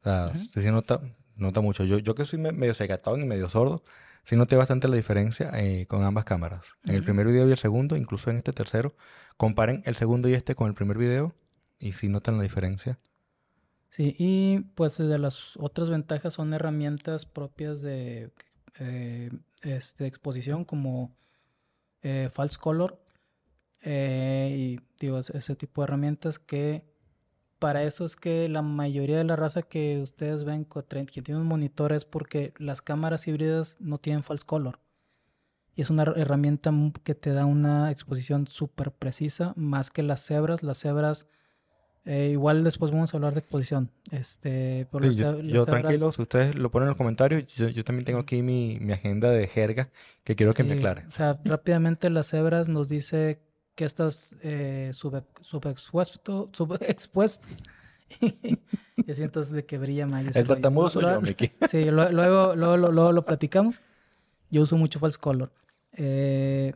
O 0.00 0.04
sea, 0.04 0.34
sí 0.36 0.60
se 0.60 0.70
nota, 0.70 1.00
nota 1.36 1.60
mucho. 1.60 1.84
Yo, 1.84 1.98
yo 1.98 2.14
que 2.14 2.24
soy 2.24 2.38
me- 2.38 2.52
medio 2.52 2.74
secatón 2.74 3.20
y 3.22 3.24
medio 3.26 3.48
sordo, 3.48 3.82
sí 4.24 4.36
noté 4.36 4.56
bastante 4.56 4.88
la 4.88 4.96
diferencia 4.96 5.50
eh, 5.54 5.86
con 5.86 6.02
ambas 6.04 6.24
cámaras. 6.24 6.62
En 6.84 6.94
el 6.94 7.02
primer 7.04 7.26
video 7.26 7.48
y 7.48 7.52
el 7.52 7.58
segundo, 7.58 7.96
incluso 7.96 8.30
en 8.30 8.36
este 8.36 8.52
tercero, 8.52 8.94
comparen 9.36 9.82
el 9.84 9.96
segundo 9.96 10.28
y 10.28 10.34
este 10.34 10.54
con 10.54 10.68
el 10.68 10.74
primer 10.74 10.98
video 10.98 11.34
y 11.78 11.92
sí 11.92 12.08
notan 12.08 12.36
la 12.36 12.42
diferencia. 12.44 12.98
Sí, 13.90 14.14
y 14.18 14.58
pues 14.74 14.98
de 14.98 15.18
las 15.18 15.56
otras 15.56 15.88
ventajas 15.90 16.34
son 16.34 16.52
herramientas 16.52 17.24
propias 17.26 17.80
de 17.80 18.30
eh, 18.78 19.30
este, 19.62 20.06
exposición 20.06 20.64
como 20.64 21.16
eh, 22.02 22.28
False 22.32 22.58
Color 22.58 23.00
eh, 23.82 24.54
y 24.56 24.80
digo, 25.00 25.18
es- 25.18 25.30
ese 25.30 25.56
tipo 25.56 25.80
de 25.80 25.84
herramientas 25.84 26.38
que 26.38 26.84
para 27.58 27.82
eso 27.84 28.04
es 28.04 28.16
que 28.16 28.48
la 28.48 28.62
mayoría 28.62 29.18
de 29.18 29.24
la 29.24 29.36
raza 29.36 29.62
que 29.62 30.00
ustedes 30.02 30.44
ven 30.44 30.64
que 30.66 31.22
tiene 31.22 31.40
un 31.40 31.46
monitor 31.46 31.92
es 31.92 32.04
porque 32.04 32.52
las 32.58 32.82
cámaras 32.82 33.26
híbridas 33.28 33.76
no 33.80 33.98
tienen 33.98 34.22
False 34.22 34.44
Color. 34.44 34.78
Y 35.74 35.82
es 35.82 35.90
una 35.90 36.04
her- 36.04 36.16
herramienta 36.18 36.72
que 37.02 37.14
te 37.14 37.32
da 37.32 37.44
una 37.44 37.90
exposición 37.90 38.46
súper 38.46 38.92
precisa, 38.92 39.52
más 39.56 39.90
que 39.90 40.02
las 40.02 40.24
cebras. 40.24 40.62
Las 40.62 40.78
cebras 40.78 41.26
eh, 42.04 42.28
igual 42.30 42.62
después 42.62 42.92
vamos 42.92 43.12
a 43.12 43.16
hablar 43.16 43.32
de 43.34 43.40
exposición. 43.40 43.90
Este, 44.12 44.86
por 44.90 45.02
Sí, 45.02 45.08
las 45.08 45.16
yo, 45.16 45.32
las 45.32 45.44
yo 45.52 45.64
cebras- 45.64 45.82
tranquilo, 45.82 46.12
si 46.12 46.22
ustedes 46.22 46.54
lo 46.54 46.70
ponen 46.70 46.84
en 46.84 46.90
los 46.90 46.96
comentarios, 46.96 47.46
yo, 47.54 47.68
yo 47.68 47.84
también 47.84 48.04
tengo 48.04 48.20
aquí 48.20 48.42
mi, 48.42 48.78
mi 48.80 48.92
agenda 48.92 49.30
de 49.30 49.46
jerga 49.48 49.90
que 50.24 50.36
quiero 50.36 50.54
que 50.54 50.62
me 50.64 50.74
aclare. 50.74 51.04
O 51.08 51.10
sea, 51.10 51.38
rápidamente 51.44 52.08
las 52.10 52.28
cebras 52.28 52.68
nos 52.68 52.88
dice 52.88 53.40
que 53.76 53.84
estás 53.84 54.36
eh, 54.42 54.90
sube- 54.92 55.22
subexpuesto, 55.42 56.50
subexpuesto. 56.52 57.46
y 58.20 59.10
así 59.10 59.22
entonces 59.22 59.52
de 59.52 59.64
que 59.64 59.78
brilla 59.78 60.06
más. 60.06 60.34
El 60.34 60.46
tartamudo 60.46 60.88
soy 60.88 61.02
yo, 61.02 61.20
Miki. 61.20 61.52
Sí, 61.68 61.84
luego, 61.84 62.10
luego, 62.56 62.76
luego 62.76 63.12
lo 63.12 63.24
platicamos. 63.24 63.80
Yo 64.50 64.62
uso 64.62 64.76
mucho 64.76 64.98
false 64.98 65.18
color. 65.18 65.52
Eh, 65.92 66.74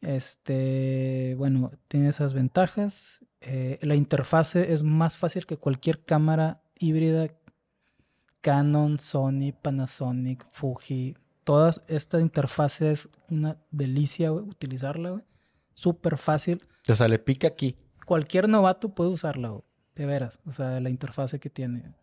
este, 0.00 1.34
bueno, 1.38 1.72
tiene 1.88 2.08
esas 2.08 2.34
ventajas. 2.34 3.24
Eh, 3.40 3.78
la 3.82 3.94
interfase 3.94 4.72
es 4.72 4.82
más 4.82 5.18
fácil 5.18 5.46
que 5.46 5.56
cualquier 5.56 6.04
cámara 6.04 6.62
híbrida. 6.78 7.28
Canon, 8.40 8.98
Sony, 8.98 9.52
Panasonic, 9.60 10.46
Fuji. 10.50 11.16
Todas 11.44 11.82
esta 11.88 12.20
interfase 12.20 12.90
es 12.90 13.08
una 13.30 13.58
delicia, 13.70 14.30
güey, 14.30 14.44
utilizarla, 14.44 15.10
güey. 15.10 15.22
Súper 15.74 16.18
fácil. 16.18 16.62
O 16.88 16.94
sea, 16.94 17.08
le 17.08 17.18
pica 17.18 17.48
aquí. 17.48 17.76
Cualquier 18.06 18.48
novato 18.48 18.94
puede 18.94 19.10
usarla, 19.10 19.50
güey, 19.50 19.62
de 19.94 20.06
veras. 20.06 20.40
O 20.46 20.52
sea, 20.52 20.80
la 20.80 20.90
interfase 20.90 21.38
que 21.38 21.50
tiene. 21.50 21.94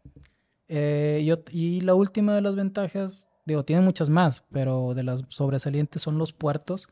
Eh, 0.67 1.21
y, 1.23 1.27
ot- 1.27 1.49
y 1.51 1.81
la 1.81 1.93
última 1.95 2.33
de 2.35 2.41
las 2.41 2.55
ventajas, 2.55 3.27
digo, 3.45 3.63
tiene 3.65 3.81
muchas 3.81 4.09
más, 4.09 4.43
pero 4.51 4.93
de 4.93 5.03
las 5.03 5.23
sobresalientes 5.29 6.01
son 6.01 6.17
los 6.17 6.33
puertos, 6.33 6.87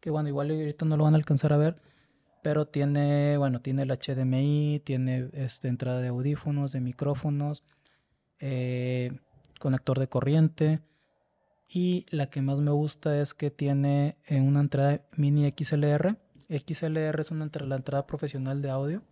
que 0.00 0.10
bueno, 0.10 0.28
igual 0.28 0.50
ahorita 0.50 0.84
no 0.84 0.96
lo 0.96 1.04
van 1.04 1.14
a 1.14 1.16
alcanzar 1.16 1.52
a 1.52 1.56
ver, 1.56 1.76
pero 2.42 2.66
tiene, 2.66 3.38
bueno, 3.38 3.60
tiene 3.62 3.82
el 3.84 3.90
HDMI, 3.90 4.82
tiene 4.84 5.30
este, 5.32 5.68
entrada 5.68 6.00
de 6.00 6.08
audífonos, 6.08 6.72
de 6.72 6.80
micrófonos, 6.80 7.62
eh, 8.38 9.12
conector 9.58 9.98
de 9.98 10.08
corriente, 10.08 10.80
y 11.74 12.06
la 12.10 12.30
que 12.30 12.40
más 12.40 12.58
me 12.58 12.70
gusta 12.70 13.20
es 13.20 13.34
que 13.34 13.50
tiene 13.50 14.16
eh, 14.26 14.40
una 14.40 14.60
entrada 14.60 15.00
mini 15.16 15.50
XLR. 15.50 16.16
XLR 16.48 17.20
es 17.20 17.30
una 17.30 17.50
la 17.66 17.76
entrada 17.76 18.06
profesional 18.06 18.62
de 18.62 18.70
audio, 18.70 19.02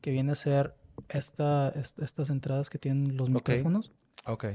que 0.00 0.10
viene 0.10 0.32
a 0.32 0.34
ser 0.34 0.74
esta, 1.08 1.68
est- 1.70 1.98
estas 1.98 2.30
entradas 2.30 2.70
que 2.70 2.78
tienen 2.78 3.16
los 3.16 3.28
micrófonos. 3.28 3.92
Ok. 4.26 4.46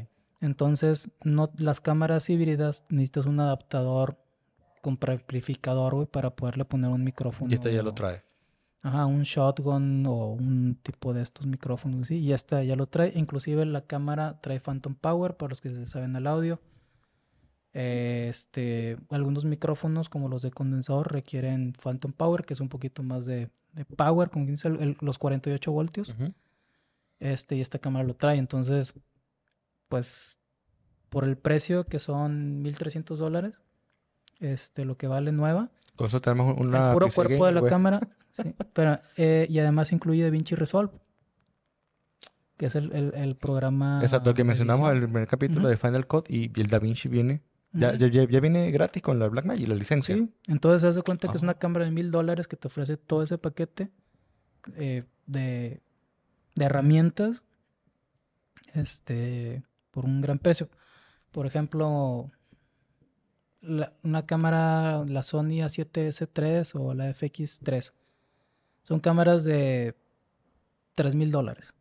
Entonces, 0.42 1.10
no, 1.24 1.52
las 1.58 1.80
cámaras 1.80 2.30
híbridas 2.30 2.84
necesitas 2.90 3.26
un 3.26 3.40
adaptador 3.40 4.18
con 4.82 4.98
preamplificador, 4.98 5.96
güey, 5.96 6.08
para 6.08 6.36
poderle 6.36 6.66
poner 6.66 6.90
un 6.90 7.04
micrófono. 7.04 7.50
Y 7.50 7.54
este 7.54 7.74
ya 7.74 7.84
lo 7.84 7.94
trae. 7.94 8.24
Ajá, 8.82 9.06
un 9.06 9.24
shotgun 9.24 10.06
o 10.06 10.34
un 10.34 10.76
tipo 10.84 11.14
de 11.14 11.22
estos 11.22 11.46
micrófonos, 11.46 12.08
sí, 12.08 12.18
y 12.18 12.34
esta 12.34 12.62
ya 12.64 12.76
lo 12.76 12.86
trae. 12.88 13.14
Inclusive 13.16 13.66
la 13.66 13.86
cámara 13.86 14.42
trae 14.42 14.60
Phantom 14.60 14.96
Power, 14.96 15.38
para 15.38 15.50
los 15.52 15.62
que 15.62 15.70
se 15.70 15.88
saben 15.88 16.18
el 16.18 16.28
audio. 16.28 16.60
Eh, 17.74 18.28
Este, 18.30 18.98
algunos 19.10 19.46
micrófonos, 19.46 20.10
como 20.10 20.28
los 20.30 20.42
de 20.42 20.52
condensador, 20.52 21.12
requieren 21.12 21.74
Phantom 21.74 22.12
Power, 22.14 22.46
que 22.46 22.54
es 22.54 22.60
un 22.60 22.70
poquito 22.70 23.02
más 23.04 23.26
de, 23.26 23.50
de 23.74 23.86
power, 23.86 24.30
como 24.30 24.46
dice, 24.46 24.68
el- 24.68 24.80
el- 24.80 24.98
los 25.02 25.18
48 25.18 25.72
voltios. 25.72 26.16
Este, 27.20 27.56
y 27.56 27.62
esta 27.62 27.80
cámara 27.80 28.06
lo 28.06 28.16
trae. 28.16 28.38
Entonces, 28.38 28.94
pues, 29.88 30.38
por 31.10 31.24
el 31.26 31.38
precio 31.38 31.86
que 31.86 32.00
son 32.00 32.62
1300 32.62 33.20
dólares, 33.20 33.60
este, 34.40 34.84
lo 34.86 34.98
que 34.98 35.08
vale 35.08 35.32
nueva, 35.32 35.70
Con 35.96 36.08
eso 36.08 36.22
tenemos 36.22 36.58
una 36.60 36.88
el 36.88 36.94
puro 36.94 37.08
cuerpo 37.16 37.46
de 37.46 37.52
la 37.52 37.62
cámara, 37.70 38.00
sí, 38.32 38.56
pero, 38.74 39.00
eh, 39.18 39.46
y 39.50 39.60
además 39.60 39.92
incluye 39.92 40.24
DaVinci 40.24 40.56
Resolve, 40.56 40.92
que 42.58 42.66
es 42.68 42.76
el, 42.76 42.92
el- 42.94 43.14
el 43.16 43.36
programa. 43.36 44.00
Exacto, 44.02 44.32
el 44.32 44.36
que 44.36 44.44
mencionamos 44.44 44.90
en 44.92 44.98
el 44.98 45.04
primer 45.04 45.28
capítulo 45.28 45.68
de 45.70 45.78
Final 45.78 46.08
Cut 46.08 46.30
y, 46.30 46.52
y 46.54 46.62
el 46.62 46.68
DaVinci 46.68 47.10
viene. 47.10 47.42
Ya, 47.74 47.96
ya, 47.96 48.08
ya- 48.08 48.40
viene 48.40 48.70
gratis 48.72 49.02
con 49.02 49.18
la 49.20 49.28
Blackmagic, 49.28 49.68
la 49.68 49.76
licencia. 49.76 50.16
Sí, 50.16 50.30
entonces 50.48 50.82
se 50.82 50.88
hace 50.88 51.02
cuenta 51.02 51.28
que 51.28 51.38
es 51.38 51.44
una 51.44 51.56
cámara 51.56 51.86
de 51.86 51.92
mil 51.92 52.12
dólares 52.12 52.48
que 52.48 52.56
te 52.56 52.68
ofrece 52.68 52.98
todo 52.98 53.24
ese 53.24 53.38
paquete 53.38 53.90
eh, 54.76 55.04
de, 55.26 55.82
de 56.56 56.66
herramientas 56.66 57.44
este, 58.74 59.64
por 59.92 60.06
un 60.06 60.22
gran 60.22 60.40
precio. 60.40 60.70
Por 61.32 61.46
ejemplo, 61.48 62.32
la- 63.62 63.94
una 64.04 64.26
cámara, 64.26 65.04
la 65.08 65.24
Sony 65.24 65.62
A7S3 65.64 66.72
o 66.76 66.94
la 66.94 67.10
FX3, 67.10 67.94
son 68.84 69.00
cámaras 69.00 69.44
de 69.44 69.96
tres 70.96 71.16
mil 71.16 71.32
dólares, 71.32 71.74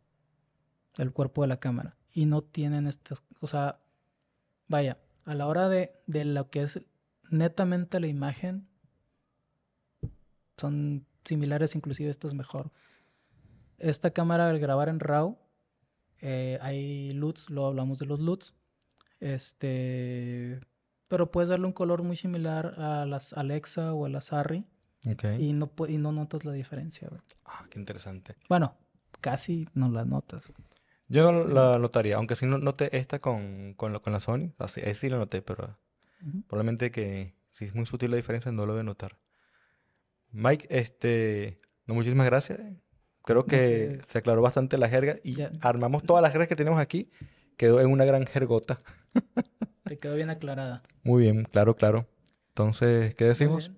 el 0.97 1.11
cuerpo 1.11 1.41
de 1.43 1.49
la 1.49 1.57
cámara, 1.57 1.95
y 2.13 2.25
no 2.25 2.41
tienen 2.41 2.87
estas, 2.87 3.21
o 3.41 3.47
sea, 3.47 3.79
vaya, 4.67 4.97
a 5.25 5.35
la 5.35 5.47
hora 5.47 5.69
de, 5.69 5.93
de 6.07 6.25
lo 6.25 6.49
que 6.49 6.63
es 6.63 6.81
netamente 7.31 7.99
la 7.99 8.07
imagen, 8.07 8.67
son 10.57 11.05
similares, 11.25 11.75
inclusive 11.75 12.09
esta 12.09 12.27
es 12.27 12.33
mejor. 12.33 12.71
Esta 13.77 14.11
cámara 14.11 14.49
al 14.49 14.59
grabar 14.59 14.89
en 14.89 14.99
RAW, 14.99 15.37
eh, 16.19 16.57
hay 16.61 17.11
LUTs, 17.11 17.49
luego 17.49 17.67
hablamos 17.67 17.99
de 17.99 18.05
los 18.05 18.19
LUTs, 18.19 18.53
este, 19.19 20.59
pero 21.07 21.31
puedes 21.31 21.49
darle 21.49 21.65
un 21.65 21.73
color 21.73 22.03
muy 22.03 22.15
similar 22.15 22.79
a 22.79 23.05
las 23.05 23.33
Alexa 23.33 23.93
o 23.93 24.05
a 24.05 24.09
las 24.09 24.31
Ok. 24.33 25.25
y 25.39 25.53
no, 25.53 25.71
y 25.87 25.97
no 25.97 26.11
notas 26.11 26.45
la 26.45 26.53
diferencia. 26.53 27.09
güey. 27.09 27.21
Ah, 27.45 27.65
qué 27.69 27.79
interesante. 27.79 28.35
Bueno, 28.47 28.75
casi 29.21 29.67
no 29.73 29.89
la 29.89 30.05
notas. 30.05 30.51
Yo 31.07 31.31
no 31.31 31.45
la 31.45 31.77
notaría, 31.79 32.15
aunque 32.15 32.35
sí 32.35 32.45
no 32.45 32.57
noté 32.57 32.95
esta 32.97 33.19
con, 33.19 33.73
con, 33.75 33.93
la, 33.93 33.99
con 33.99 34.13
la 34.13 34.19
Sony. 34.19 34.53
Así, 34.57 34.81
ahí 34.81 34.95
sí 34.95 35.09
la 35.09 35.17
noté, 35.17 35.41
pero 35.41 35.77
Ujú. 36.25 36.41
probablemente 36.47 36.91
que 36.91 37.35
si 37.51 37.65
es 37.65 37.75
muy 37.75 37.85
sutil 37.85 38.11
la 38.11 38.17
diferencia 38.17 38.51
no 38.51 38.65
lo 38.65 38.73
voy 38.73 38.79
a 38.81 38.83
notar. 38.83 39.11
Mike, 40.31 40.67
este, 40.69 41.61
no, 41.85 41.93
muchísimas 41.93 42.25
gracias. 42.25 42.59
Creo 43.23 43.45
que 43.45 43.99
sé. 44.01 44.11
se 44.11 44.17
aclaró 44.17 44.41
bastante 44.41 44.77
la 44.77 44.89
jerga 44.89 45.15
y 45.23 45.33
Ya. 45.35 45.51
armamos 45.61 46.03
todas 46.03 46.21
las 46.21 46.31
jergas 46.31 46.47
que 46.47 46.55
tenemos 46.55 46.79
aquí. 46.79 47.09
Quedó 47.57 47.79
en 47.79 47.87
una 47.91 48.05
gran 48.05 48.25
jergota. 48.25 48.81
Te 49.83 49.97
quedó 49.97 50.15
bien 50.15 50.29
aclarada. 50.29 50.81
Muy 51.03 51.21
bien, 51.23 51.43
claro, 51.43 51.75
claro. 51.75 52.07
Entonces, 52.49 53.13
¿qué 53.15 53.25
decimos? 53.25 53.71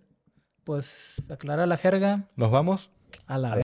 Pues 0.63 1.21
aclara 1.29 1.65
la 1.65 1.77
jerga 1.77 2.27
¿Nos 2.35 2.49
vamos? 2.51 2.89
a 3.27 3.37
la 3.37 3.53
A 3.53 3.55
la 3.57 3.61